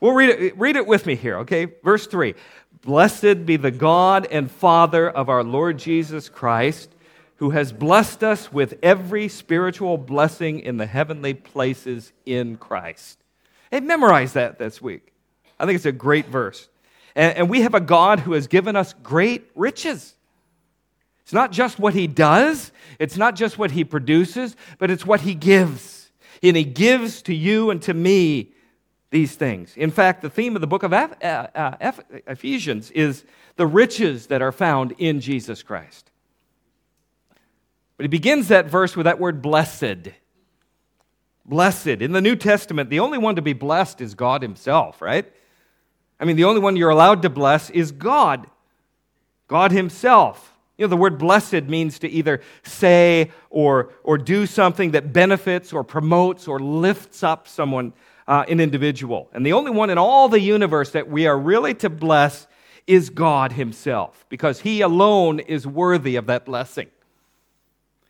We'll 0.00 0.12
read 0.12 0.30
it, 0.30 0.58
read 0.58 0.76
it 0.76 0.86
with 0.86 1.04
me 1.04 1.14
here, 1.14 1.38
okay? 1.40 1.66
Verse 1.84 2.06
3 2.06 2.34
Blessed 2.82 3.44
be 3.44 3.56
the 3.56 3.70
God 3.70 4.26
and 4.30 4.50
Father 4.50 5.08
of 5.08 5.28
our 5.28 5.44
Lord 5.44 5.78
Jesus 5.78 6.30
Christ, 6.30 6.90
who 7.36 7.50
has 7.50 7.72
blessed 7.72 8.24
us 8.24 8.50
with 8.50 8.78
every 8.82 9.28
spiritual 9.28 9.98
blessing 9.98 10.60
in 10.60 10.78
the 10.78 10.86
heavenly 10.86 11.34
places 11.34 12.12
in 12.24 12.56
Christ. 12.56 13.18
Hey, 13.70 13.80
memorize 13.80 14.32
that 14.32 14.58
this 14.58 14.80
week. 14.80 15.12
I 15.58 15.66
think 15.66 15.76
it's 15.76 15.86
a 15.86 15.92
great 15.92 16.26
verse. 16.26 16.68
And, 17.14 17.36
and 17.36 17.50
we 17.50 17.60
have 17.60 17.74
a 17.74 17.80
God 17.80 18.20
who 18.20 18.32
has 18.32 18.46
given 18.46 18.76
us 18.76 18.94
great 19.02 19.50
riches. 19.54 20.14
It's 21.22 21.34
not 21.34 21.52
just 21.52 21.78
what 21.78 21.92
he 21.92 22.06
does, 22.06 22.72
it's 22.98 23.18
not 23.18 23.36
just 23.36 23.58
what 23.58 23.70
he 23.70 23.84
produces, 23.84 24.56
but 24.78 24.90
it's 24.90 25.04
what 25.04 25.20
he 25.20 25.34
gives. 25.34 26.10
And 26.42 26.56
he 26.56 26.64
gives 26.64 27.20
to 27.22 27.34
you 27.34 27.68
and 27.68 27.82
to 27.82 27.92
me 27.92 28.52
these 29.10 29.34
things. 29.34 29.76
In 29.76 29.90
fact, 29.90 30.22
the 30.22 30.30
theme 30.30 30.54
of 30.54 30.60
the 30.60 30.66
book 30.66 30.82
of 30.82 30.92
uh, 30.92 31.08
uh, 31.22 31.92
Ephesians 32.26 32.90
is 32.92 33.24
the 33.56 33.66
riches 33.66 34.28
that 34.28 34.40
are 34.40 34.52
found 34.52 34.92
in 34.98 35.20
Jesus 35.20 35.62
Christ. 35.62 36.10
But 37.96 38.04
he 38.04 38.08
begins 38.08 38.48
that 38.48 38.66
verse 38.66 38.96
with 38.96 39.04
that 39.04 39.18
word 39.18 39.42
blessed. 39.42 40.08
Blessed. 41.44 41.86
In 41.86 42.12
the 42.12 42.20
New 42.20 42.36
Testament, 42.36 42.88
the 42.88 43.00
only 43.00 43.18
one 43.18 43.36
to 43.36 43.42
be 43.42 43.52
blessed 43.52 44.00
is 44.00 44.14
God 44.14 44.42
himself, 44.42 45.02
right? 45.02 45.30
I 46.18 46.24
mean, 46.24 46.36
the 46.36 46.44
only 46.44 46.60
one 46.60 46.76
you're 46.76 46.90
allowed 46.90 47.22
to 47.22 47.30
bless 47.30 47.70
is 47.70 47.92
God, 47.92 48.46
God 49.48 49.72
himself. 49.72 50.54
You 50.78 50.86
know, 50.86 50.88
the 50.88 50.96
word 50.96 51.18
blessed 51.18 51.64
means 51.64 51.98
to 51.98 52.08
either 52.08 52.40
say 52.62 53.32
or, 53.50 53.92
or 54.02 54.16
do 54.16 54.46
something 54.46 54.92
that 54.92 55.12
benefits 55.12 55.72
or 55.72 55.84
promotes 55.84 56.48
or 56.48 56.58
lifts 56.58 57.22
up 57.22 57.48
someone, 57.48 57.92
uh, 58.30 58.44
an 58.48 58.60
individual. 58.60 59.28
And 59.32 59.44
the 59.44 59.54
only 59.54 59.72
one 59.72 59.90
in 59.90 59.98
all 59.98 60.28
the 60.28 60.40
universe 60.40 60.92
that 60.92 61.08
we 61.08 61.26
are 61.26 61.36
really 61.36 61.74
to 61.74 61.90
bless 61.90 62.46
is 62.86 63.10
God 63.10 63.52
Himself, 63.52 64.24
because 64.28 64.60
He 64.60 64.82
alone 64.82 65.40
is 65.40 65.66
worthy 65.66 66.14
of 66.14 66.26
that 66.26 66.44
blessing. 66.44 66.88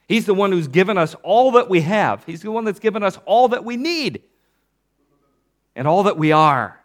He's 0.07 0.27
the 0.27 0.35
one 0.35 0.53
who's 0.53 0.69
given 0.69 0.99
us 0.99 1.17
all 1.23 1.53
that 1.53 1.71
we 1.71 1.81
have, 1.81 2.23
He's 2.25 2.43
the 2.43 2.53
one 2.53 2.65
that's 2.65 2.79
given 2.79 3.03
us 3.03 3.19
all 3.25 3.49
that 3.49 3.65
we 3.65 3.79
need 3.79 4.23
and 5.75 5.89
all 5.89 6.03
that 6.03 6.19
we 6.19 6.33
are. 6.33 6.79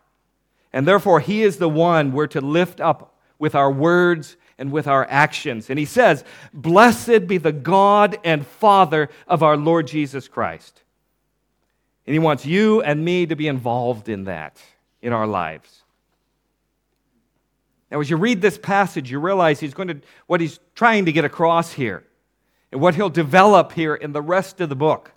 And 0.71 0.88
therefore, 0.88 1.19
He 1.19 1.43
is 1.43 1.58
the 1.58 1.69
one 1.69 2.13
we're 2.13 2.28
to 2.28 2.41
lift 2.41 2.80
up 2.80 3.17
with 3.38 3.54
our 3.54 3.69
words 3.69 4.38
and 4.58 4.71
with 4.71 4.88
our 4.88 5.06
actions. 5.10 5.69
And 5.69 5.78
he 5.78 5.84
says, 5.84 6.24
Blessed 6.54 7.28
be 7.28 7.38
the 7.38 7.52
God 7.52 8.17
and 8.24 8.48
Father 8.48 9.10
of 9.28 9.43
our 9.43 9.58
Lord 9.58 9.88
Jesus 9.88 10.30
Christ. 10.30 10.85
And 12.08 12.13
he 12.13 12.20
wants 12.20 12.46
you 12.46 12.82
and 12.82 13.04
me 13.04 13.26
to 13.26 13.36
be 13.36 13.48
involved 13.48 14.10
in 14.10 14.26
that 14.26 14.62
in 15.02 15.13
our 15.13 15.26
lives. 15.26 15.82
Now, 17.91 18.00
as 18.00 18.10
you 18.10 18.18
read 18.18 18.41
this 18.41 18.58
passage, 18.58 19.12
you 19.12 19.20
realize 19.20 19.60
he's 19.60 19.74
going 19.74 19.88
to, 19.88 20.02
what 20.28 20.41
he's 20.41 20.60
trying 20.76 21.06
to 21.06 21.12
get 21.12 21.26
across 21.26 21.72
here 21.72 22.04
and 22.72 22.82
what 22.82 22.96
he'll 22.96 23.10
develop 23.10 23.72
here 23.72 23.96
in 23.96 24.12
the 24.12 24.22
rest 24.22 24.60
of 24.60 24.70
the 24.70 24.76
book 24.76 25.12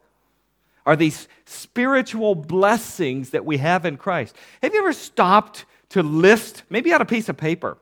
are 0.87 0.96
these 0.96 1.29
spiritual 1.44 2.35
blessings 2.35 3.31
that 3.31 3.44
we 3.44 3.59
have 3.59 3.85
in 3.85 3.96
Christ. 3.96 4.37
Have 4.62 4.72
you 4.72 4.81
ever 4.81 4.92
stopped 4.92 5.66
to 5.90 6.03
list, 6.03 6.62
maybe 6.70 6.92
on 6.92 7.01
a 7.01 7.07
piece 7.07 7.29
of 7.29 7.37
paper, 7.37 7.79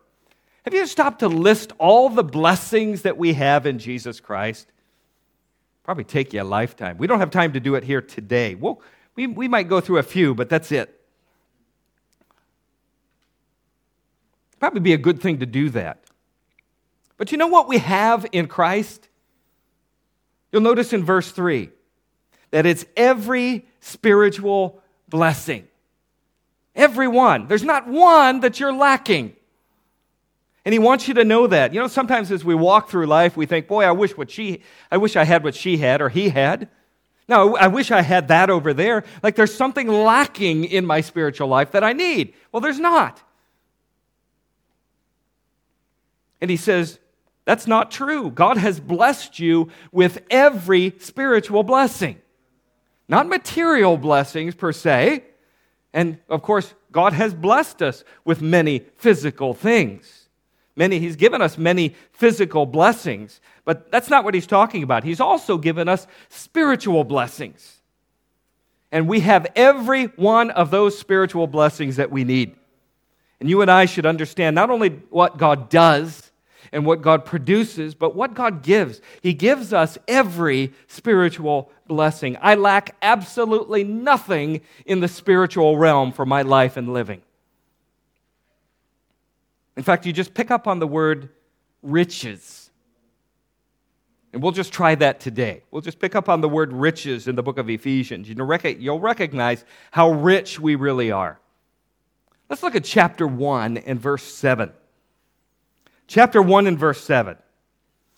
have 0.65 0.75
you 0.75 0.81
ever 0.81 0.89
stopped 0.89 1.21
to 1.21 1.29
list 1.29 1.73
all 1.79 2.09
the 2.09 2.25
blessings 2.25 3.03
that 3.03 3.17
we 3.17 3.35
have 3.35 3.67
in 3.67 3.79
Jesus 3.79 4.19
Christ? 4.19 4.67
Probably 5.85 6.03
take 6.03 6.33
you 6.33 6.43
a 6.43 6.45
lifetime. 6.45 6.99
We 6.99 7.07
don't 7.07 7.21
have 7.21 7.31
time 7.31 7.53
to 7.53 7.61
do 7.61 7.77
it 7.77 7.85
here 7.85 8.03
today. 8.03 8.57
We'll, 8.57 8.81
we, 9.17 9.27
we 9.27 9.49
might 9.49 9.69
go 9.69 9.81
through 9.81 9.99
a 9.99 10.03
few, 10.03 10.35
but 10.35 10.49
that's 10.49 10.71
it. 10.71 10.93
Probably 14.61 14.81
be 14.81 14.93
a 14.93 14.99
good 14.99 15.21
thing 15.21 15.41
to 15.41 15.47
do 15.47 15.71
that. 15.71 16.03
But 17.17 17.33
you 17.33 17.39
know 17.39 17.47
what 17.47 17.69
we 17.69 17.79
have 17.79 18.27
in 18.33 18.47
Christ? 18.47 19.09
You'll 20.53 20.63
notice 20.63 20.93
in 20.93 21.05
verse 21.05 21.31
3 21.31 21.71
that 22.51 22.67
it's 22.67 22.85
every 22.97 23.67
spiritual 23.81 24.83
blessing. 25.09 25.67
Every 26.75 27.09
one. 27.09 27.49
There's 27.49 27.63
not 27.63 27.89
one 27.89 28.41
that 28.41 28.61
you're 28.61 28.73
lacking. 28.73 29.35
And 30.65 30.73
he 30.73 30.79
wants 30.79 31.09
you 31.09 31.15
to 31.15 31.25
know 31.25 31.47
that. 31.47 31.73
You 31.73 31.81
know, 31.81 31.87
sometimes 31.87 32.31
as 32.31 32.45
we 32.45 32.55
walk 32.55 32.91
through 32.91 33.07
life, 33.07 33.37
we 33.37 33.47
think, 33.47 33.69
boy, 33.69 33.85
I 33.85 33.93
wish 33.93 34.17
what 34.17 34.31
she, 34.31 34.63
I 34.91 34.97
wish 34.97 35.17
I 35.17 35.25
had 35.25 35.43
what 35.43 35.55
she 35.55 35.79
had 35.79 36.03
or 36.03 36.09
he 36.09 36.29
had. 36.29 36.69
No, 37.29 37.57
I 37.57 37.67
wish 37.67 37.91
I 37.91 38.03
had 38.03 38.29
that 38.29 38.51
over 38.51 38.73
there. 38.73 39.05
Like 39.23 39.35
there's 39.35 39.55
something 39.55 39.89
lacking 39.89 40.65
in 40.65 40.87
my 40.87 41.01
spiritual 41.01 41.49
life 41.49 41.73
that 41.73 41.83
I 41.83 41.93
need. 41.93 42.35
Well, 42.53 42.61
there's 42.61 42.79
not. 42.79 43.21
And 46.41 46.51
he 46.51 46.57
says, 46.57 46.99
that's 47.45 47.67
not 47.67 47.91
true. 47.91 48.31
God 48.31 48.57
has 48.57 48.79
blessed 48.81 49.39
you 49.39 49.71
with 49.93 50.23
every 50.31 50.95
spiritual 50.99 51.63
blessing, 51.63 52.21
not 53.09 53.29
material 53.29 53.97
blessings 53.97 54.55
per 54.55 54.73
se. 54.73 55.25
And 55.93 56.19
of 56.29 56.43
course, 56.43 56.75
God 56.93 57.13
has 57.13 57.35
blessed 57.35 57.83
us 57.83 58.05
with 58.25 58.43
many 58.43 58.81
physical 58.97 59.55
things. 59.55 60.29
Many, 60.75 60.99
he's 60.99 61.17
given 61.17 61.41
us 61.41 61.57
many 61.57 61.95
physical 62.13 62.67
blessings, 62.67 63.41
but 63.67 63.91
that's 63.91 64.09
not 64.09 64.25
what 64.25 64.33
he's 64.33 64.47
talking 64.47 64.83
about. 64.83 65.05
He's 65.05 65.21
also 65.21 65.59
given 65.59 65.89
us 65.89 66.07
spiritual 66.31 67.05
blessings. 67.05 67.83
And 68.93 69.09
we 69.09 69.21
have 69.21 69.49
every 69.57 70.05
one 70.05 70.51
of 70.53 70.71
those 70.71 70.97
spiritual 70.99 71.49
blessings 71.49 71.97
that 71.97 72.11
we 72.11 72.25
need. 72.25 72.55
And 73.41 73.51
you 73.51 73.61
and 73.61 73.71
I 73.71 73.85
should 73.85 74.07
understand 74.07 74.55
not 74.55 74.71
only 74.71 74.91
what 75.11 75.37
God 75.37 75.69
does 75.69 76.31
and 76.73 76.87
what 76.87 77.03
God 77.03 77.25
produces, 77.25 77.95
but 77.95 78.15
what 78.15 78.35
God 78.35 78.63
gives. 78.63 79.01
He 79.21 79.35
gives 79.35 79.73
us 79.73 79.99
every 80.07 80.73
spiritual 80.87 81.71
blessing. 81.89 82.39
I 82.41 82.55
lack 82.55 82.95
absolutely 83.03 83.83
nothing 83.83 84.61
in 84.87 85.01
the 85.01 85.09
spiritual 85.09 85.77
realm 85.77 86.13
for 86.13 86.25
my 86.25 86.43
life 86.43 86.77
and 86.77 86.93
living. 86.93 87.21
In 89.77 89.83
fact, 89.83 90.07
you 90.07 90.13
just 90.13 90.35
pick 90.35 90.53
up 90.53 90.69
on 90.69 90.79
the 90.79 90.87
word 90.87 91.31
riches. 91.83 92.66
And 94.37 94.43
we'll 94.43 94.53
just 94.53 94.71
try 94.71 94.95
that 94.97 95.19
today. 95.19 95.63
We'll 95.71 95.81
just 95.81 95.99
pick 95.99 96.15
up 96.15 96.29
on 96.29 96.43
the 96.43 96.49
word 96.49 96.71
riches 96.71 97.27
in 97.27 97.37
the 97.37 97.43
book 97.43 97.57
of 97.57 97.71
Ephesians. 97.71 98.29
You'll 98.29 99.01
recognize 99.01 99.65
how 99.93 100.11
rich 100.11 100.61
we 100.61 100.75
really 100.75 101.11
are. 101.11 101.41
Let's 102.51 102.63
look 102.63 102.75
at 102.75 102.85
chapter 102.85 103.27
1 103.27 103.79
and 103.79 103.99
verse 103.99 104.23
7. 104.23 104.71
Chapter 106.07 106.43
1 106.43 106.67
and 106.67 106.79
verse 106.79 107.03
7. 107.03 107.39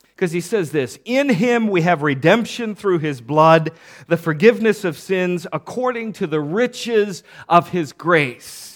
Because 0.09 0.33
he 0.33 0.41
says 0.41 0.73
this 0.73 0.99
In 1.05 1.29
him 1.29 1.69
we 1.69 1.83
have 1.83 2.01
redemption 2.01 2.75
through 2.75 2.99
his 2.99 3.21
blood, 3.21 3.71
the 4.07 4.17
forgiveness 4.17 4.83
of 4.83 4.97
sins 4.97 5.47
according 5.53 6.11
to 6.11 6.27
the 6.27 6.41
riches 6.41 7.23
of 7.47 7.69
his 7.69 7.93
grace 7.93 8.69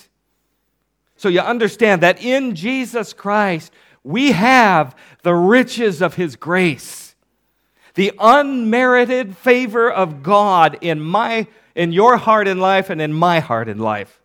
so 1.24 1.30
you 1.30 1.40
understand 1.40 2.02
that 2.02 2.22
in 2.22 2.54
Jesus 2.54 3.14
Christ, 3.14 3.72
we 4.04 4.34
have 4.34 4.94
the 5.22 5.34
riches 5.34 6.02
of 6.02 6.16
His 6.16 6.36
grace, 6.36 7.03
the 7.96 8.14
unmerited 8.20 9.38
favor 9.38 9.92
of 9.92 10.24
God 10.24 10.78
in, 10.82 11.00
my, 11.00 11.48
in 11.76 11.92
your 11.92 12.18
heart 12.18 12.48
and 12.48 12.60
life 12.60 12.90
and 12.90 13.02
in 13.02 13.14
my 13.14 13.40
heart 13.40 13.70
and 13.70 13.82
life. 13.82 14.22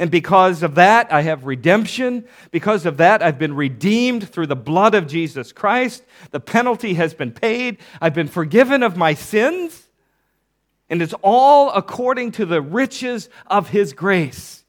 And 0.00 0.10
because 0.10 0.62
of 0.62 0.76
that, 0.76 1.12
I 1.12 1.20
have 1.22 1.44
redemption. 1.44 2.24
Because 2.50 2.86
of 2.86 2.96
that, 2.96 3.22
I've 3.22 3.38
been 3.38 3.54
redeemed 3.54 4.26
through 4.28 4.46
the 4.46 4.56
blood 4.56 4.94
of 4.94 5.06
Jesus 5.06 5.52
Christ. 5.52 6.02
The 6.30 6.40
penalty 6.40 6.94
has 6.94 7.12
been 7.12 7.32
paid. 7.32 7.76
I've 8.00 8.14
been 8.14 8.26
forgiven 8.26 8.82
of 8.82 8.96
my 8.96 9.12
sins. 9.12 9.88
And 10.88 11.02
it's 11.02 11.14
all 11.22 11.70
according 11.72 12.32
to 12.32 12.46
the 12.46 12.62
riches 12.62 13.28
of 13.46 13.68
His 13.68 13.92
grace. 13.92 14.59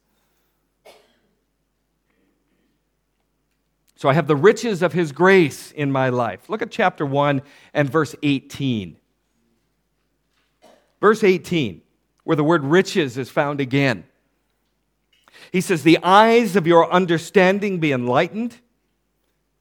So 4.02 4.08
I 4.08 4.14
have 4.14 4.26
the 4.26 4.34
riches 4.34 4.82
of 4.82 4.92
his 4.92 5.12
grace 5.12 5.70
in 5.70 5.92
my 5.92 6.08
life. 6.08 6.48
Look 6.48 6.60
at 6.60 6.72
chapter 6.72 7.06
1 7.06 7.40
and 7.72 7.88
verse 7.88 8.16
18. 8.20 8.96
Verse 11.00 11.22
18, 11.22 11.82
where 12.24 12.34
the 12.34 12.42
word 12.42 12.64
riches 12.64 13.16
is 13.16 13.30
found 13.30 13.60
again. 13.60 14.02
He 15.52 15.60
says, 15.60 15.84
The 15.84 16.00
eyes 16.02 16.56
of 16.56 16.66
your 16.66 16.92
understanding 16.92 17.78
be 17.78 17.92
enlightened, 17.92 18.56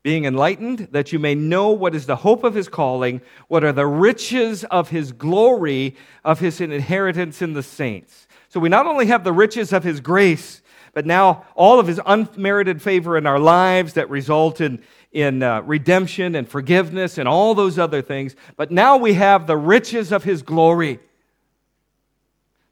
being 0.02 0.26
enlightened, 0.26 0.88
that 0.90 1.14
you 1.14 1.20
may 1.20 1.36
know 1.36 1.70
what 1.70 1.94
is 1.94 2.08
the 2.08 2.16
hope 2.16 2.44
of 2.44 2.56
his 2.56 2.68
calling, 2.68 3.22
what 3.48 3.64
are 3.64 3.72
the 3.72 3.86
riches 3.86 4.64
of 4.64 4.90
his 4.90 5.12
glory, 5.12 5.96
of 6.26 6.40
his 6.40 6.60
inheritance 6.60 7.44
in 7.44 7.54
the 7.54 7.62
saints. 7.62 8.26
So 8.50 8.60
we 8.60 8.70
not 8.70 8.88
only 8.88 9.06
have 9.06 9.24
the 9.24 9.34
riches 9.34 9.72
of 9.72 9.84
his 9.84 10.00
grace, 10.00 10.61
but 10.94 11.06
now 11.06 11.46
all 11.56 11.80
of 11.80 11.88
his 11.88 12.00
unmerited 12.06 12.82
favor 12.82 13.18
in 13.18 13.26
our 13.26 13.40
lives 13.40 13.94
that 13.94 14.10
resulted 14.10 14.84
in, 15.12 15.44
uh, 15.44 15.62
redemption 15.62 16.36
and 16.36 16.48
forgiveness 16.48 17.18
and 17.18 17.28
all 17.28 17.54
those 17.56 17.78
other 17.78 18.02
things. 18.02 18.36
But 18.56 18.72
now 18.72 18.98
we 18.98 19.14
have 19.14 19.48
the 19.48 19.58
riches 19.58 20.12
of 20.12 20.24
his 20.24 20.42
glory 20.42 21.00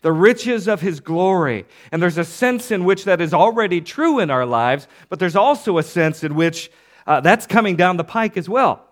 the 0.01 0.11
riches 0.11 0.67
of 0.67 0.81
his 0.81 0.99
glory. 0.99 1.65
And 1.91 2.01
there's 2.01 2.17
a 2.17 2.23
sense 2.23 2.71
in 2.71 2.85
which 2.85 3.05
that 3.05 3.19
is 3.19 3.33
already 3.33 3.81
true 3.81 4.19
in 4.19 4.29
our 4.29 4.45
lives, 4.45 4.87
but 5.09 5.19
there's 5.19 5.35
also 5.35 5.77
a 5.77 5.83
sense 5.83 6.23
in 6.23 6.35
which 6.35 6.71
uh, 7.05 7.21
that's 7.21 7.45
coming 7.45 7.75
down 7.75 7.97
the 7.97 8.03
pike 8.03 8.37
as 8.37 8.47
well. 8.47 8.85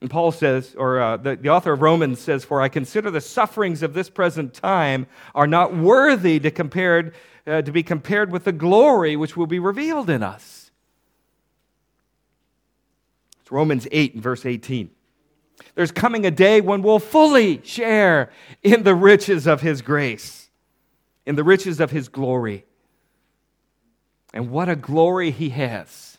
And 0.00 0.10
Paul 0.10 0.32
says, 0.32 0.74
or 0.76 1.00
uh, 1.00 1.16
the, 1.16 1.36
the 1.36 1.50
author 1.50 1.72
of 1.72 1.80
Romans 1.80 2.20
says, 2.20 2.44
For 2.44 2.60
I 2.60 2.68
consider 2.68 3.12
the 3.12 3.20
sufferings 3.20 3.84
of 3.84 3.94
this 3.94 4.10
present 4.10 4.52
time 4.52 5.06
are 5.32 5.46
not 5.46 5.76
worthy 5.76 6.40
to, 6.40 6.50
compared, 6.50 7.14
uh, 7.46 7.62
to 7.62 7.72
be 7.72 7.82
compared 7.82 8.30
with 8.30 8.44
the 8.44 8.52
glory 8.52 9.16
which 9.16 9.36
will 9.36 9.46
be 9.46 9.58
revealed 9.58 10.08
in 10.08 10.22
us. 10.22 10.70
It's 13.40 13.50
Romans 13.50 13.88
8 13.90 14.14
and 14.14 14.22
verse 14.22 14.46
18. 14.46 14.90
There's 15.74 15.92
coming 15.92 16.26
a 16.26 16.30
day 16.30 16.60
when 16.60 16.82
we'll 16.82 16.98
fully 16.98 17.60
share 17.64 18.30
in 18.62 18.82
the 18.82 18.94
riches 18.94 19.46
of 19.46 19.60
His 19.60 19.82
grace, 19.82 20.50
in 21.26 21.36
the 21.36 21.44
riches 21.44 21.80
of 21.80 21.90
His 21.90 22.08
glory. 22.08 22.64
And 24.34 24.50
what 24.50 24.68
a 24.68 24.76
glory 24.76 25.30
He 25.30 25.50
has. 25.50 26.18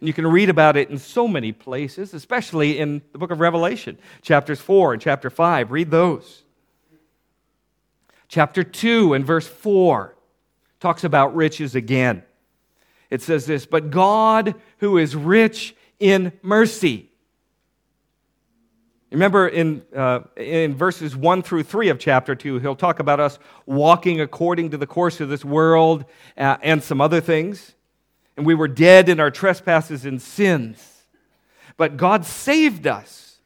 And 0.00 0.08
you 0.08 0.12
can 0.12 0.26
read 0.26 0.50
about 0.50 0.76
it 0.76 0.90
in 0.90 0.98
so 0.98 1.26
many 1.26 1.52
places, 1.52 2.12
especially 2.12 2.78
in 2.78 3.02
the 3.12 3.18
book 3.18 3.30
of 3.30 3.40
Revelation, 3.40 3.98
chapters 4.22 4.60
4 4.60 4.94
and 4.94 5.02
chapter 5.02 5.30
5. 5.30 5.70
Read 5.70 5.90
those. 5.90 6.42
Chapter 8.28 8.64
2 8.64 9.14
and 9.14 9.24
verse 9.24 9.46
4 9.46 10.16
talks 10.80 11.04
about 11.04 11.34
riches 11.34 11.74
again. 11.74 12.22
It 13.10 13.22
says 13.22 13.46
this 13.46 13.66
But 13.66 13.90
God, 13.90 14.54
who 14.78 14.98
is 14.98 15.14
rich 15.14 15.74
in 15.98 16.32
mercy, 16.42 17.10
Remember 19.10 19.46
in, 19.46 19.82
uh, 19.94 20.20
in 20.36 20.74
verses 20.74 21.16
1 21.16 21.42
through 21.42 21.62
3 21.62 21.88
of 21.90 21.98
chapter 21.98 22.34
2, 22.34 22.58
he'll 22.58 22.74
talk 22.74 22.98
about 22.98 23.20
us 23.20 23.38
walking 23.64 24.20
according 24.20 24.70
to 24.70 24.76
the 24.76 24.86
course 24.86 25.20
of 25.20 25.28
this 25.28 25.44
world 25.44 26.04
uh, 26.36 26.56
and 26.60 26.82
some 26.82 27.00
other 27.00 27.20
things. 27.20 27.74
And 28.36 28.44
we 28.44 28.54
were 28.54 28.68
dead 28.68 29.08
in 29.08 29.20
our 29.20 29.30
trespasses 29.30 30.04
and 30.04 30.20
sins. 30.20 31.04
But 31.76 31.96
God 31.96 32.26
saved 32.26 32.86
us. 32.86 33.38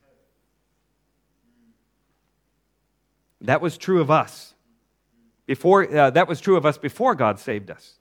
That 3.42 3.60
was 3.60 3.76
true 3.76 4.00
of 4.00 4.10
us. 4.10 4.49
Before, 5.50 5.92
uh, 5.92 6.10
that 6.10 6.28
was 6.28 6.40
true 6.40 6.54
of 6.54 6.64
us 6.64 6.78
before 6.78 7.16
God 7.16 7.40
saved 7.40 7.72
us. 7.72 7.98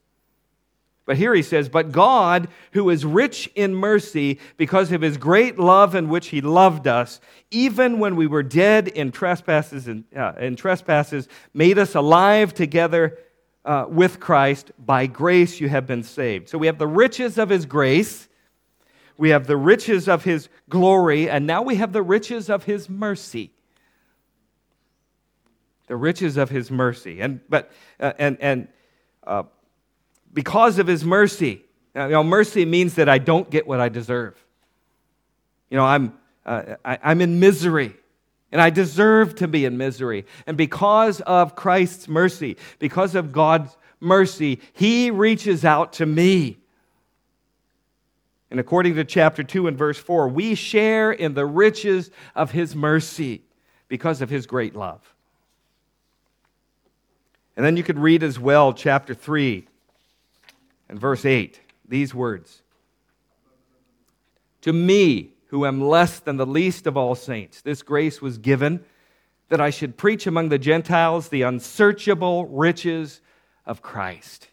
But 1.07 1.17
here 1.17 1.33
he 1.33 1.41
says, 1.41 1.67
But 1.67 1.91
God, 1.91 2.47
who 2.73 2.91
is 2.91 3.03
rich 3.03 3.49
in 3.55 3.73
mercy, 3.73 4.37
because 4.55 4.91
of 4.91 5.01
his 5.01 5.17
great 5.17 5.57
love 5.57 5.95
in 5.95 6.09
which 6.09 6.27
he 6.27 6.41
loved 6.41 6.85
us, 6.85 7.19
even 7.49 7.97
when 7.97 8.15
we 8.15 8.27
were 8.27 8.43
dead 8.43 8.87
in 8.87 9.11
trespasses, 9.11 9.87
and, 9.87 10.03
uh, 10.15 10.33
in 10.39 10.57
trespasses 10.57 11.27
made 11.51 11.79
us 11.79 11.95
alive 11.95 12.53
together 12.53 13.17
uh, 13.65 13.87
with 13.89 14.19
Christ. 14.19 14.71
By 14.77 15.07
grace 15.07 15.59
you 15.59 15.69
have 15.69 15.87
been 15.87 16.03
saved. 16.03 16.49
So 16.49 16.59
we 16.59 16.67
have 16.67 16.77
the 16.77 16.85
riches 16.85 17.39
of 17.39 17.49
his 17.49 17.65
grace, 17.65 18.29
we 19.17 19.29
have 19.29 19.47
the 19.47 19.57
riches 19.57 20.07
of 20.07 20.23
his 20.23 20.49
glory, 20.69 21.27
and 21.27 21.47
now 21.47 21.63
we 21.63 21.77
have 21.77 21.93
the 21.93 22.03
riches 22.03 22.47
of 22.47 22.65
his 22.65 22.87
mercy 22.87 23.53
the 25.89 25.97
riches 25.97 26.37
of 26.37 26.49
his 26.49 26.71
mercy. 26.71 27.19
And 27.19 27.41
but 27.49 27.69
uh, 27.99 28.13
and 28.17 28.37
and 28.39 28.67
uh, 29.27 29.43
because 30.33 30.79
of 30.79 30.87
his 30.87 31.03
mercy. 31.03 31.63
You 31.95 32.07
know, 32.07 32.23
mercy 32.23 32.65
means 32.65 32.95
that 32.95 33.09
I 33.09 33.17
don't 33.17 33.49
get 33.49 33.67
what 33.67 33.81
I 33.81 33.89
deserve. 33.89 34.41
You 35.69 35.77
know, 35.77 35.85
I'm, 35.85 36.13
uh, 36.45 36.75
I, 36.85 36.99
I'm 37.03 37.21
in 37.21 37.39
misery, 37.39 37.93
and 38.51 38.61
I 38.61 38.69
deserve 38.69 39.35
to 39.35 39.47
be 39.47 39.65
in 39.65 39.77
misery. 39.77 40.25
And 40.47 40.55
because 40.55 41.19
of 41.21 41.55
Christ's 41.55 42.07
mercy, 42.07 42.57
because 42.77 43.15
of 43.15 43.31
God's 43.31 43.75
mercy, 43.99 44.59
he 44.73 45.11
reaches 45.11 45.65
out 45.65 45.93
to 45.93 46.05
me. 46.05 46.59
And 48.51 48.59
according 48.59 48.95
to 48.95 49.03
chapter 49.03 49.43
2 49.43 49.67
and 49.67 49.77
verse 49.77 49.97
4, 49.97 50.27
we 50.27 50.55
share 50.55 51.11
in 51.11 51.33
the 51.33 51.45
riches 51.45 52.09
of 52.35 52.51
his 52.51 52.75
mercy 52.75 53.43
because 53.87 54.21
of 54.21 54.29
his 54.29 54.47
great 54.47 54.75
love. 54.75 55.01
And 57.59 57.65
then 57.65 57.75
you 57.75 57.83
could 57.83 57.99
read 57.99 58.23
as 58.23 58.39
well 58.39 58.71
chapter 58.71 59.13
3 59.13 59.67
and 60.87 60.97
verse 60.97 61.25
8, 61.25 61.59
these 61.85 62.15
words 62.15 62.61
To 64.61 64.71
me, 64.71 65.33
who 65.47 65.65
am 65.65 65.81
less 65.81 66.21
than 66.21 66.37
the 66.37 66.45
least 66.45 66.87
of 66.87 66.95
all 66.95 67.15
saints, 67.15 67.59
this 67.59 67.81
grace 67.81 68.21
was 68.21 68.37
given 68.37 68.85
that 69.49 69.59
I 69.59 69.71
should 69.71 69.97
preach 69.97 70.25
among 70.25 70.47
the 70.47 70.57
Gentiles 70.57 71.27
the 71.27 71.41
unsearchable 71.41 72.45
riches 72.45 73.19
of 73.65 73.81
Christ. 73.81 74.47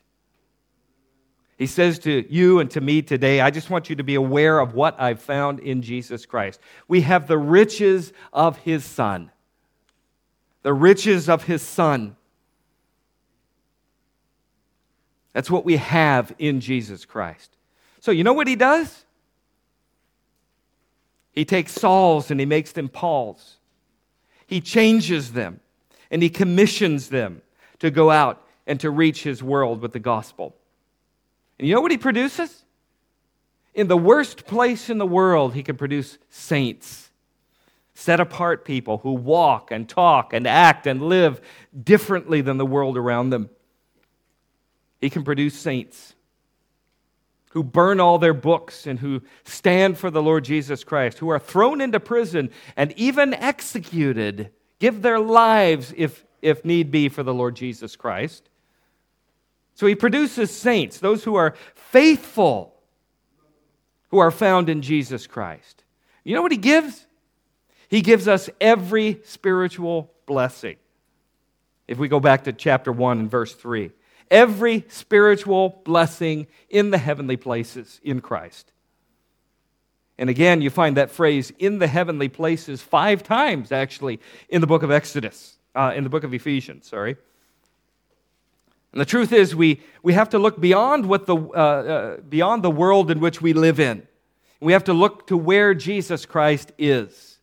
He 1.58 1.68
says 1.68 2.00
to 2.00 2.26
you 2.28 2.58
and 2.58 2.68
to 2.72 2.80
me 2.80 3.02
today, 3.02 3.40
I 3.40 3.52
just 3.52 3.70
want 3.70 3.88
you 3.88 3.94
to 3.94 4.02
be 4.02 4.16
aware 4.16 4.58
of 4.58 4.74
what 4.74 5.00
I've 5.00 5.22
found 5.22 5.60
in 5.60 5.80
Jesus 5.80 6.26
Christ. 6.26 6.58
We 6.88 7.02
have 7.02 7.28
the 7.28 7.38
riches 7.38 8.12
of 8.32 8.58
His 8.58 8.84
Son. 8.84 9.30
The 10.62 10.74
riches 10.74 11.28
of 11.28 11.44
His 11.44 11.62
Son. 11.62 12.15
That's 15.36 15.50
what 15.50 15.66
we 15.66 15.76
have 15.76 16.34
in 16.38 16.60
Jesus 16.60 17.04
Christ. 17.04 17.58
So, 18.00 18.10
you 18.10 18.24
know 18.24 18.32
what 18.32 18.48
he 18.48 18.56
does? 18.56 19.04
He 21.30 21.44
takes 21.44 21.72
Sauls 21.72 22.30
and 22.30 22.40
he 22.40 22.46
makes 22.46 22.72
them 22.72 22.88
Pauls. 22.88 23.58
He 24.46 24.62
changes 24.62 25.34
them 25.34 25.60
and 26.10 26.22
he 26.22 26.30
commissions 26.30 27.10
them 27.10 27.42
to 27.80 27.90
go 27.90 28.10
out 28.10 28.46
and 28.66 28.80
to 28.80 28.88
reach 28.88 29.24
his 29.24 29.42
world 29.42 29.82
with 29.82 29.92
the 29.92 29.98
gospel. 29.98 30.56
And 31.58 31.68
you 31.68 31.74
know 31.74 31.82
what 31.82 31.90
he 31.90 31.98
produces? 31.98 32.64
In 33.74 33.88
the 33.88 33.98
worst 33.98 34.46
place 34.46 34.88
in 34.88 34.96
the 34.96 35.06
world, 35.06 35.52
he 35.52 35.62
can 35.62 35.76
produce 35.76 36.16
saints, 36.30 37.10
set 37.92 38.20
apart 38.20 38.64
people 38.64 38.96
who 39.02 39.12
walk 39.12 39.70
and 39.70 39.86
talk 39.86 40.32
and 40.32 40.46
act 40.46 40.86
and 40.86 41.02
live 41.02 41.42
differently 41.78 42.40
than 42.40 42.56
the 42.56 42.64
world 42.64 42.96
around 42.96 43.28
them. 43.28 43.50
He 45.00 45.10
can 45.10 45.24
produce 45.24 45.58
saints 45.58 46.14
who 47.56 47.64
burn 47.64 48.00
all 48.00 48.18
their 48.18 48.34
books 48.34 48.86
and 48.86 48.98
who 48.98 49.22
stand 49.44 49.96
for 49.96 50.10
the 50.10 50.22
Lord 50.22 50.44
Jesus 50.44 50.84
Christ, 50.84 51.16
who 51.16 51.30
are 51.30 51.38
thrown 51.38 51.80
into 51.80 51.98
prison 51.98 52.50
and 52.76 52.92
even 52.98 53.32
executed, 53.32 54.50
give 54.78 55.00
their 55.00 55.18
lives 55.18 55.94
if, 55.96 56.26
if 56.42 56.66
need 56.66 56.90
be 56.90 57.08
for 57.08 57.22
the 57.22 57.32
Lord 57.32 57.56
Jesus 57.56 57.96
Christ. 57.96 58.50
So 59.74 59.86
he 59.86 59.94
produces 59.94 60.54
saints, 60.54 60.98
those 60.98 61.24
who 61.24 61.36
are 61.36 61.54
faithful, 61.74 62.74
who 64.10 64.18
are 64.18 64.30
found 64.30 64.68
in 64.68 64.82
Jesus 64.82 65.26
Christ. 65.26 65.82
You 66.24 66.34
know 66.34 66.42
what 66.42 66.52
he 66.52 66.58
gives? 66.58 67.06
He 67.88 68.02
gives 68.02 68.28
us 68.28 68.50
every 68.60 69.20
spiritual 69.24 70.12
blessing. 70.26 70.76
If 71.88 71.96
we 71.96 72.08
go 72.08 72.20
back 72.20 72.44
to 72.44 72.52
chapter 72.52 72.92
1 72.92 73.18
and 73.18 73.30
verse 73.30 73.54
3 73.54 73.92
every 74.30 74.84
spiritual 74.88 75.80
blessing 75.84 76.46
in 76.68 76.90
the 76.90 76.98
heavenly 76.98 77.36
places 77.36 78.00
in 78.02 78.20
Christ. 78.20 78.72
And 80.18 80.30
again, 80.30 80.62
you 80.62 80.70
find 80.70 80.96
that 80.96 81.10
phrase 81.10 81.52
in 81.58 81.78
the 81.78 81.86
heavenly 81.86 82.28
places 82.28 82.80
five 82.82 83.22
times 83.22 83.70
actually 83.70 84.20
in 84.48 84.60
the 84.60 84.66
book 84.66 84.82
of 84.82 84.90
Exodus, 84.90 85.58
uh, 85.74 85.92
in 85.94 86.04
the 86.04 86.10
book 86.10 86.24
of 86.24 86.32
Ephesians, 86.32 86.86
sorry. 86.86 87.16
And 88.92 89.00
the 89.00 89.04
truth 89.04 89.32
is, 89.32 89.54
we, 89.54 89.82
we 90.02 90.14
have 90.14 90.30
to 90.30 90.38
look 90.38 90.58
beyond, 90.58 91.04
what 91.04 91.26
the, 91.26 91.36
uh, 91.36 91.38
uh, 91.38 92.16
beyond 92.20 92.62
the 92.62 92.70
world 92.70 93.10
in 93.10 93.20
which 93.20 93.42
we 93.42 93.52
live 93.52 93.78
in. 93.78 94.06
We 94.58 94.72
have 94.72 94.84
to 94.84 94.94
look 94.94 95.26
to 95.26 95.36
where 95.36 95.74
Jesus 95.74 96.24
Christ 96.24 96.72
is. 96.78 97.38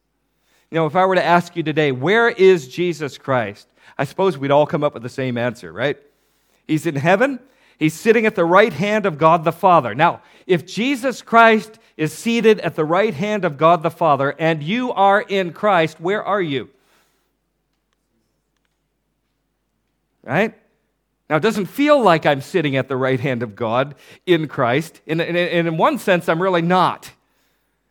You 0.72 0.78
know, 0.80 0.88
if 0.88 0.96
I 0.96 1.06
were 1.06 1.14
to 1.14 1.24
ask 1.24 1.56
you 1.56 1.62
today, 1.62 1.92
where 1.92 2.30
is 2.30 2.68
Jesus 2.68 3.20
Christ? 3.20 3.68
I 4.00 4.06
suppose 4.06 4.36
we'd 4.36 4.50
all 4.50 4.66
come 4.66 4.84
up 4.84 4.96
with 4.96 5.04
the 5.04 5.10
same 5.10 5.38
answer, 5.38 5.72
right? 5.72 5.98
He's 6.68 6.86
in 6.86 6.96
heaven. 6.96 7.40
He's 7.78 7.94
sitting 7.94 8.26
at 8.26 8.36
the 8.36 8.46
right 8.46 8.72
hand 8.72 9.06
of 9.06 9.18
God 9.18 9.44
the 9.44 9.52
Father. 9.52 9.94
Now, 9.94 10.22
if 10.48 10.66
Jesus 10.66 11.22
Christ 11.22 11.80
is 11.98 12.14
seated 12.14 12.60
at 12.62 12.76
the 12.76 12.86
right 12.86 13.14
hand 13.14 13.46
of 13.46 13.58
God 13.58 13.84
the 13.84 13.92
Father 13.92 14.36
and 14.40 14.64
you 14.64 14.92
are 14.94 15.22
in 15.22 15.54
Christ, 15.54 16.00
where 16.00 16.24
are 16.24 16.42
you? 16.42 16.70
Right? 20.24 20.54
Now, 21.30 21.38
it 21.38 21.42
doesn't 21.42 21.66
feel 21.66 22.02
like 22.02 22.26
I'm 22.26 22.42
sitting 22.42 22.76
at 22.76 22.88
the 22.88 22.96
right 22.98 23.20
hand 23.20 23.44
of 23.44 23.56
God 23.56 23.96
in 24.26 24.48
Christ. 24.48 25.02
And 25.08 25.20
in, 25.20 25.36
in, 25.36 25.68
in 25.68 25.78
one 25.78 25.98
sense, 25.98 26.30
I'm 26.30 26.42
really 26.42 26.62
not. 26.62 27.12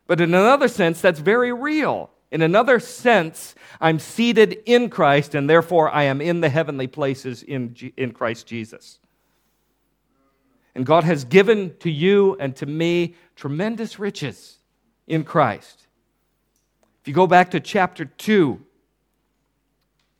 But 0.07 0.21
in 0.21 0.33
another 0.33 0.67
sense, 0.67 1.01
that's 1.01 1.19
very 1.19 1.51
real. 1.51 2.09
In 2.33 2.41
another 2.41 2.79
sense, 2.79 3.53
I'm 3.79 3.99
seated 3.99 4.63
in 4.65 4.89
Christ, 4.89 5.35
and 5.35 5.47
therefore 5.47 5.91
I 5.91 6.05
am 6.05 6.19
in 6.19 6.41
the 6.41 6.49
heavenly 6.49 6.87
places 6.87 7.43
in, 7.43 7.75
in 7.95 8.11
Christ 8.11 8.47
Jesus. 8.47 8.97
And 10.73 10.83
God 10.83 11.03
has 11.03 11.25
given 11.25 11.77
to 11.81 11.91
you 11.91 12.35
and 12.39 12.55
to 12.55 12.65
me 12.65 13.13
tremendous 13.35 13.99
riches 13.99 14.57
in 15.05 15.23
Christ. 15.23 15.85
If 17.03 17.07
you 17.07 17.13
go 17.13 17.27
back 17.27 17.51
to 17.51 17.59
chapter 17.59 18.05
2 18.05 18.59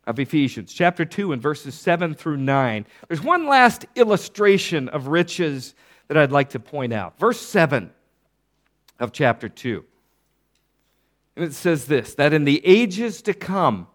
of 0.06 0.20
Ephesians, 0.20 0.72
chapter 0.72 1.04
2 1.04 1.32
and 1.32 1.42
verses 1.42 1.74
7 1.74 2.14
through 2.14 2.36
9, 2.36 2.86
there's 3.08 3.22
one 3.24 3.48
last 3.48 3.86
illustration 3.96 4.88
of 4.90 5.08
riches 5.08 5.74
that 6.06 6.16
I'd 6.16 6.30
like 6.30 6.50
to 6.50 6.60
point 6.60 6.92
out. 6.92 7.18
Verse 7.18 7.40
7 7.40 7.90
of 9.00 9.10
chapter 9.10 9.48
2. 9.48 9.84
And 11.36 11.44
it 11.44 11.54
says 11.54 11.86
this 11.86 12.14
that 12.14 12.32
in 12.32 12.44
the 12.44 12.64
ages 12.64 13.22
to 13.22 13.34
come, 13.34 13.88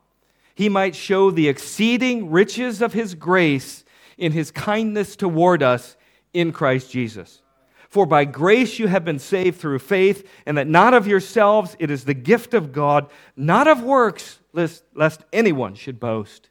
he 0.56 0.70
might 0.70 0.96
show 0.96 1.32
the 1.32 1.48
exceeding 1.48 2.32
riches 2.32 2.82
of 2.82 2.94
his 2.94 3.16
grace 3.16 3.86
in 4.18 4.32
his 4.32 4.52
kindness 4.52 5.16
toward 5.16 5.64
us 5.64 5.96
in 6.34 6.52
Christ 6.52 6.92
Jesus. 6.92 7.42
For 7.90 8.06
by 8.06 8.26
grace 8.26 8.78
you 8.78 8.88
have 8.88 9.04
been 9.04 9.18
saved 9.18 9.60
through 9.60 9.80
faith, 9.80 10.30
and 10.46 10.58
that 10.58 10.68
not 10.68 10.94
of 10.94 11.08
yourselves, 11.08 11.76
it 11.80 11.90
is 11.90 12.06
the 12.06 12.14
gift 12.14 12.54
of 12.54 12.72
God, 12.72 13.10
not 13.36 13.68
of 13.68 13.82
works, 13.82 14.40
lest, 14.54 14.84
lest 14.94 15.24
anyone 15.34 15.74
should 15.74 16.00
boast. 16.00 16.50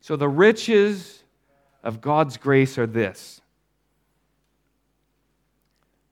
So 0.00 0.16
the 0.16 0.28
riches 0.28 1.22
of 1.82 2.00
God's 2.00 2.36
grace 2.36 2.78
are 2.78 2.86
this 2.86 3.40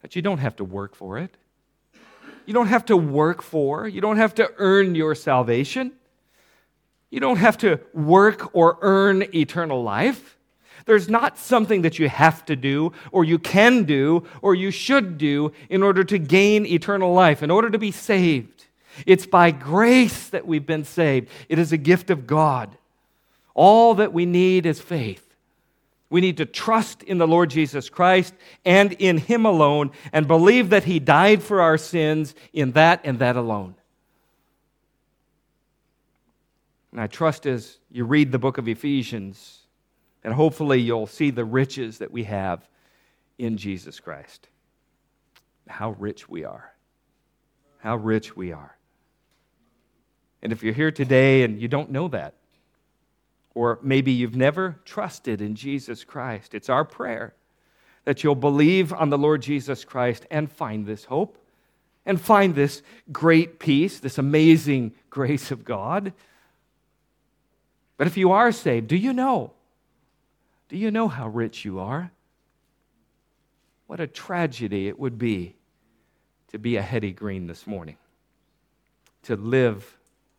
that 0.01 0.15
you 0.15 0.21
don't 0.21 0.39
have 0.39 0.57
to 0.57 0.65
work 0.65 0.95
for 0.95 1.19
it. 1.19 1.35
You 2.47 2.55
don't 2.55 2.67
have 2.67 2.85
to 2.87 2.97
work 2.97 3.43
for, 3.43 3.89
you 3.89 4.01
don't 4.01 4.17
have 4.17 4.35
to 4.37 4.53
earn 4.59 4.95
your 4.95 5.15
salvation. 5.15 5.93
You 7.11 7.21
don't 7.21 7.37
have 7.37 7.57
to 7.59 7.79
work 7.93 8.57
or 8.57 8.77
earn 8.81 9.23
eternal 9.35 9.85
life. 9.85 10.37
There's 10.85 11.09
not 11.09 11.39
something 11.39 11.83
that 11.83 11.99
you 11.99 12.09
have 12.09 12.45
to 12.47 12.57
do, 12.57 12.93
or 13.13 13.25
you 13.25 13.39
can 13.39 13.85
do, 13.85 14.27
or 14.43 14.55
you 14.55 14.73
should 14.73 15.17
do 15.17 15.53
in 15.71 15.83
order 15.83 16.03
to 16.03 16.19
gain 16.19 16.67
eternal 16.67 17.15
life, 17.15 17.43
in 17.43 17.53
order 17.53 17.71
to 17.71 17.79
be 17.79 17.93
saved. 17.93 18.67
It's 19.07 19.27
by 19.27 19.53
grace 19.53 20.29
that 20.29 20.47
we've 20.47 20.67
been 20.67 20.85
saved. 20.85 21.29
It 21.49 21.59
is 21.59 21.73
a 21.73 21.77
gift 21.77 22.11
of 22.11 22.27
God. 22.27 22.77
All 23.55 23.95
that 23.95 24.13
we 24.13 24.27
need 24.27 24.67
is 24.67 24.81
faith. 24.81 25.34
We 26.15 26.21
need 26.21 26.37
to 26.37 26.47
trust 26.47 27.03
in 27.03 27.19
the 27.19 27.27
Lord 27.27 27.51
Jesus 27.51 27.89
Christ 27.89 28.35
and 28.65 28.93
in 28.93 29.19
Him 29.19 29.45
alone 29.45 29.91
and 30.13 30.29
believe 30.29 30.71
that 30.71 30.85
He 30.85 31.01
died 31.01 31.43
for 31.43 31.61
our 31.61 31.77
sins 31.77 32.37
in 32.53 32.71
that 32.71 33.01
and 33.03 33.19
that 33.19 33.35
alone. 33.35 33.75
And 36.93 37.01
I 37.01 37.09
trust 37.09 37.47
as 37.47 37.81
you 37.91 38.05
read 38.05 38.31
the 38.31 38.39
book 38.39 38.59
of 38.59 38.69
Ephesians, 38.69 39.59
and 40.23 40.33
hopefully 40.33 40.81
you'll 40.81 41.09
see 41.09 41.33
the 41.33 41.45
riches 41.45 41.99
that 41.99 42.13
we 42.13 42.23
have 42.23 42.65
in 43.37 43.57
Jesus 43.57 43.99
Christ. 43.99 44.47
How 45.67 45.97
rich 45.99 46.29
we 46.29 46.45
are. 46.45 46.73
How 47.79 47.97
rich 47.97 48.37
we 48.37 48.53
are. 48.53 48.77
And 50.43 50.53
if 50.53 50.63
you're 50.63 50.75
here 50.75 50.93
today 50.93 51.43
and 51.43 51.61
you 51.61 51.67
don't 51.67 51.91
know 51.91 52.07
that, 52.07 52.35
or 53.55 53.79
maybe 53.83 54.13
you've 54.13 54.37
never 54.37 54.81
trusted 54.85 55.41
in 55.41 55.55
Jesus 55.55 56.05
Christ, 56.05 56.55
it's 56.55 56.69
our 56.69 56.85
prayer 56.85 57.35
that 58.05 58.23
you'll 58.23 58.35
believe 58.35 58.93
on 58.93 59.11
the 59.11 59.19
Lord 59.19 59.43
Jesus 59.43 59.85
Christ 59.85 60.27
and 60.31 60.51
find 60.51 60.87
this 60.87 61.05
hope 61.05 61.39
and 62.05 62.21
find 62.21 62.55
this 62.55 62.83
great 63.11 63.59
peace, 63.59 63.99
this 63.99 64.19
amazing 64.19 64.93
grace 65.09 65.51
of 65.51 65.65
God. 65.65 66.13
But 67.97 68.07
if 68.07 68.17
you 68.17 68.33
are 68.33 68.53
saved, 68.53 68.89
do 68.89 68.97
you 68.97 69.13
know 69.13 69.53
do 70.69 70.79
you 70.79 70.91
know 70.91 71.09
how 71.09 71.29
rich 71.29 71.65
you 71.65 71.79
are? 71.79 72.11
What 73.87 74.01
a 74.01 74.07
tragedy 74.07 74.89
it 74.89 74.99
would 74.99 75.19
be 75.19 75.55
to 76.49 76.59
be 76.59 76.77
a 76.77 76.83
Hetty 76.83 77.13
Green 77.13 77.47
this 77.47 77.67
morning, 77.67 77.97
to 79.25 79.37
live 79.37 79.99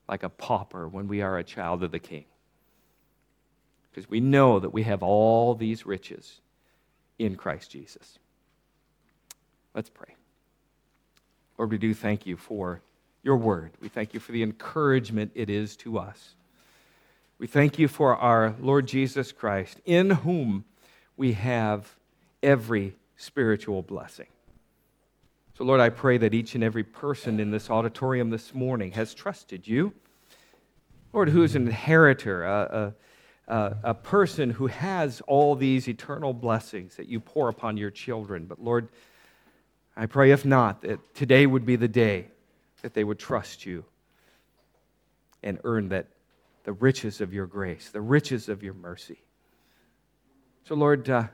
like 0.09 0.23
a 0.23 0.29
pauper 0.29 0.87
when 0.87 1.07
we 1.07 1.21
are 1.21 1.37
a 1.37 1.43
child 1.43 1.83
of 1.83 1.91
the 1.91 1.99
King. 1.99 2.25
Because 3.95 4.09
we 4.09 4.19
know 4.19 4.59
that 4.59 4.73
we 4.73 4.83
have 4.83 5.01
all 5.01 5.55
these 5.55 5.85
riches 5.85 6.41
in 7.17 7.37
Christ 7.37 7.71
Jesus. 7.71 8.19
Let's 9.73 9.89
pray. 9.89 10.15
Lord, 11.57 11.71
we 11.71 11.77
do 11.77 11.93
thank 11.93 12.25
you 12.25 12.35
for 12.35 12.81
your 13.23 13.37
word. 13.37 13.71
We 13.79 13.87
thank 13.87 14.13
you 14.13 14.19
for 14.19 14.33
the 14.33 14.43
encouragement 14.43 15.31
it 15.33 15.49
is 15.49 15.77
to 15.77 15.97
us. 15.97 16.35
We 17.37 17.47
thank 17.47 17.79
you 17.79 17.87
for 17.87 18.17
our 18.17 18.53
Lord 18.59 18.85
Jesus 18.85 19.31
Christ, 19.31 19.79
in 19.85 20.09
whom 20.09 20.65
we 21.15 21.31
have 21.31 21.95
every 22.43 22.97
spiritual 23.15 23.81
blessing. 23.81 24.27
So, 25.57 25.63
Lord, 25.63 25.79
I 25.79 25.87
pray 25.87 26.17
that 26.17 26.33
each 26.33 26.53
and 26.53 26.65
every 26.65 26.83
person 26.83 27.39
in 27.39 27.49
this 27.49 27.69
auditorium 27.69 28.29
this 28.29 28.53
morning 28.53 28.91
has 28.91 29.13
trusted 29.13 29.65
you. 29.65 29.93
Lord, 31.13 31.29
who 31.29 31.43
is 31.43 31.55
an 31.55 31.67
inheritor, 31.67 32.43
a, 32.43 32.61
a, 32.61 32.93
a, 33.47 33.93
person 33.93 34.49
who 34.49 34.67
has 34.67 35.21
all 35.27 35.55
these 35.55 35.87
eternal 35.87 36.33
blessings 36.33 36.95
that 36.95 37.07
you 37.07 37.19
pour 37.19 37.49
upon 37.49 37.77
your 37.77 37.91
children. 37.91 38.45
But, 38.45 38.61
Lord, 38.61 38.89
I 39.95 40.07
pray, 40.07 40.31
if 40.31 40.45
not, 40.45 40.81
that 40.81 41.13
today 41.13 41.45
would 41.45 41.65
be 41.65 41.75
the 41.75 41.87
day 41.87 42.27
that 42.81 42.93
they 42.93 43.03
would 43.03 43.19
trust 43.19 43.65
you 43.65 43.85
and 45.43 45.59
earn 45.63 45.89
that 45.89 46.07
the 46.63 46.73
riches 46.73 47.21
of 47.21 47.33
your 47.33 47.45
grace, 47.45 47.89
the 47.91 48.01
riches 48.01 48.49
of 48.49 48.63
your 48.63 48.73
mercy. 48.73 49.21
So, 50.63 50.73
Lord, 50.73 51.07
uh, 51.09 51.27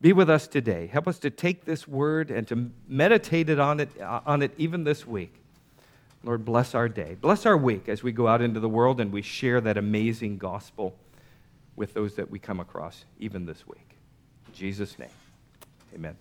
be 0.00 0.14
with 0.14 0.30
us 0.30 0.48
today. 0.48 0.86
Help 0.86 1.06
us 1.06 1.18
to 1.18 1.30
take 1.30 1.66
this 1.66 1.86
word 1.86 2.30
and 2.30 2.48
to 2.48 2.70
meditate 2.88 3.50
it 3.50 3.60
on 3.60 3.80
it, 3.80 3.90
uh, 4.00 4.20
on 4.24 4.40
it 4.40 4.52
even 4.56 4.84
this 4.84 5.06
week. 5.06 5.34
Lord, 6.24 6.44
bless 6.46 6.74
our 6.74 6.88
day. 6.88 7.16
Bless 7.20 7.44
our 7.44 7.56
week 7.56 7.88
as 7.88 8.02
we 8.02 8.12
go 8.12 8.26
out 8.26 8.40
into 8.40 8.60
the 8.60 8.68
world 8.68 9.00
and 9.00 9.12
we 9.12 9.20
share 9.20 9.60
that 9.60 9.76
amazing 9.76 10.38
gospel 10.38 10.96
with 11.80 11.94
those 11.94 12.14
that 12.16 12.30
we 12.30 12.38
come 12.38 12.60
across 12.60 13.06
even 13.18 13.46
this 13.46 13.66
week. 13.66 13.96
In 14.48 14.52
Jesus' 14.52 14.98
name, 14.98 15.08
amen. 15.94 16.14